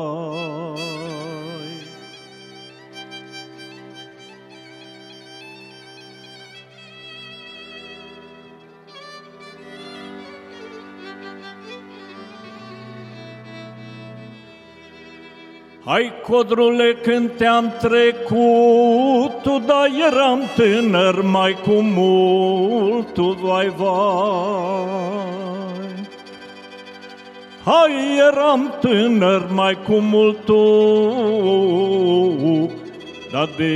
Hai, 15.84 16.12
codrule, 16.22 16.94
când 16.94 17.30
te-am 17.36 17.72
trecut, 17.80 19.33
tu, 19.44 19.62
da, 19.66 19.84
eram 20.06 20.40
tânăr 20.56 21.22
mai 21.22 21.56
cu 21.62 21.72
mult, 21.72 23.12
tu, 23.12 23.38
vai, 23.42 23.72
vai. 23.76 25.24
Hai, 27.64 27.92
eram 28.28 28.74
tânăr 28.80 29.46
mai 29.50 29.78
cu 29.86 29.92
mult, 29.92 30.44
tu, 30.44 30.62
dar 33.32 33.48
de 33.56 33.74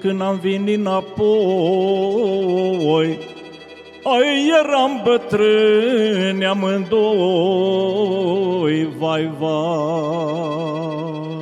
când 0.00 0.22
am 0.22 0.38
venit 0.42 0.78
înapoi, 0.78 1.18
ai, 4.04 4.52
eram 4.64 5.00
bătrâni 5.04 6.46
amândoi, 6.46 6.98
vai, 8.98 9.32
vai. 9.38 11.37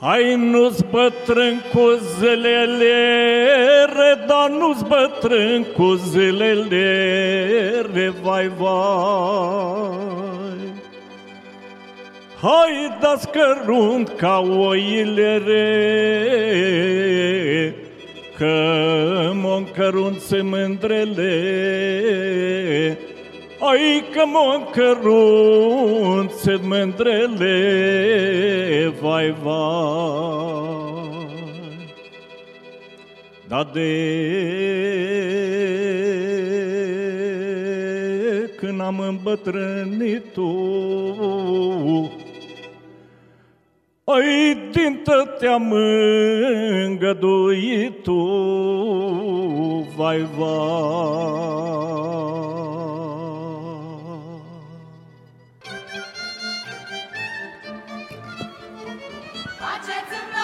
Hai 0.00 0.34
nu-ți 0.34 0.84
bătrân 0.90 1.62
cu 1.72 2.00
zilele, 2.18 2.94
dar 4.26 4.50
nu-ți 4.50 4.84
bătrân 4.84 5.66
cu 5.76 5.94
zilele, 5.94 7.86
vai, 8.22 8.48
vai. 8.58 9.90
Hai 12.40 12.96
dați 13.00 13.28
cărunt 13.30 14.08
ca 14.08 14.38
oile 14.58 15.36
re, 15.46 15.64
Că 18.36 19.32
mă 19.42 19.54
încărunțe 19.56 20.42
mândrele, 20.42 21.28
Ai 23.58 24.04
că 24.12 24.22
mă 24.26 24.58
încărunțe 24.58 26.60
mândrele, 26.62 27.54
vai, 29.00 29.34
vai. 29.42 30.84
Da 33.48 33.70
de 33.72 33.90
când 38.56 38.80
am 38.80 39.00
îmbătrânit 39.00 40.32
tu, 40.32 40.50
ai 44.04 44.56
din 44.72 45.00
tătea 45.04 45.56
mângăduit 45.56 48.02
tu, 48.02 48.22
vai, 49.96 50.26
vai. 50.36 51.86
Budgets 59.76 60.35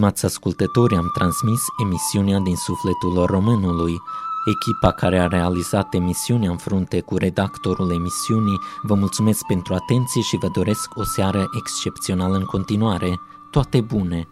Stimați 0.00 0.24
ascultători, 0.24 0.96
am 0.96 1.10
transmis 1.14 1.60
emisiunea 1.82 2.38
din 2.38 2.56
sufletul 2.56 3.24
românului. 3.26 3.96
Echipa 4.44 4.92
care 4.92 5.18
a 5.18 5.26
realizat 5.26 5.94
emisiunea 5.94 6.50
în 6.50 6.56
frunte 6.56 7.00
cu 7.00 7.16
redactorul 7.16 7.92
emisiunii 7.92 8.58
vă 8.82 8.94
mulțumesc 8.94 9.46
pentru 9.46 9.74
atenție 9.74 10.20
și 10.20 10.36
vă 10.36 10.48
doresc 10.48 10.96
o 10.96 11.04
seară 11.04 11.48
excepțională 11.58 12.36
în 12.36 12.44
continuare. 12.44 13.20
Toate 13.50 13.80
bune! 13.80 14.28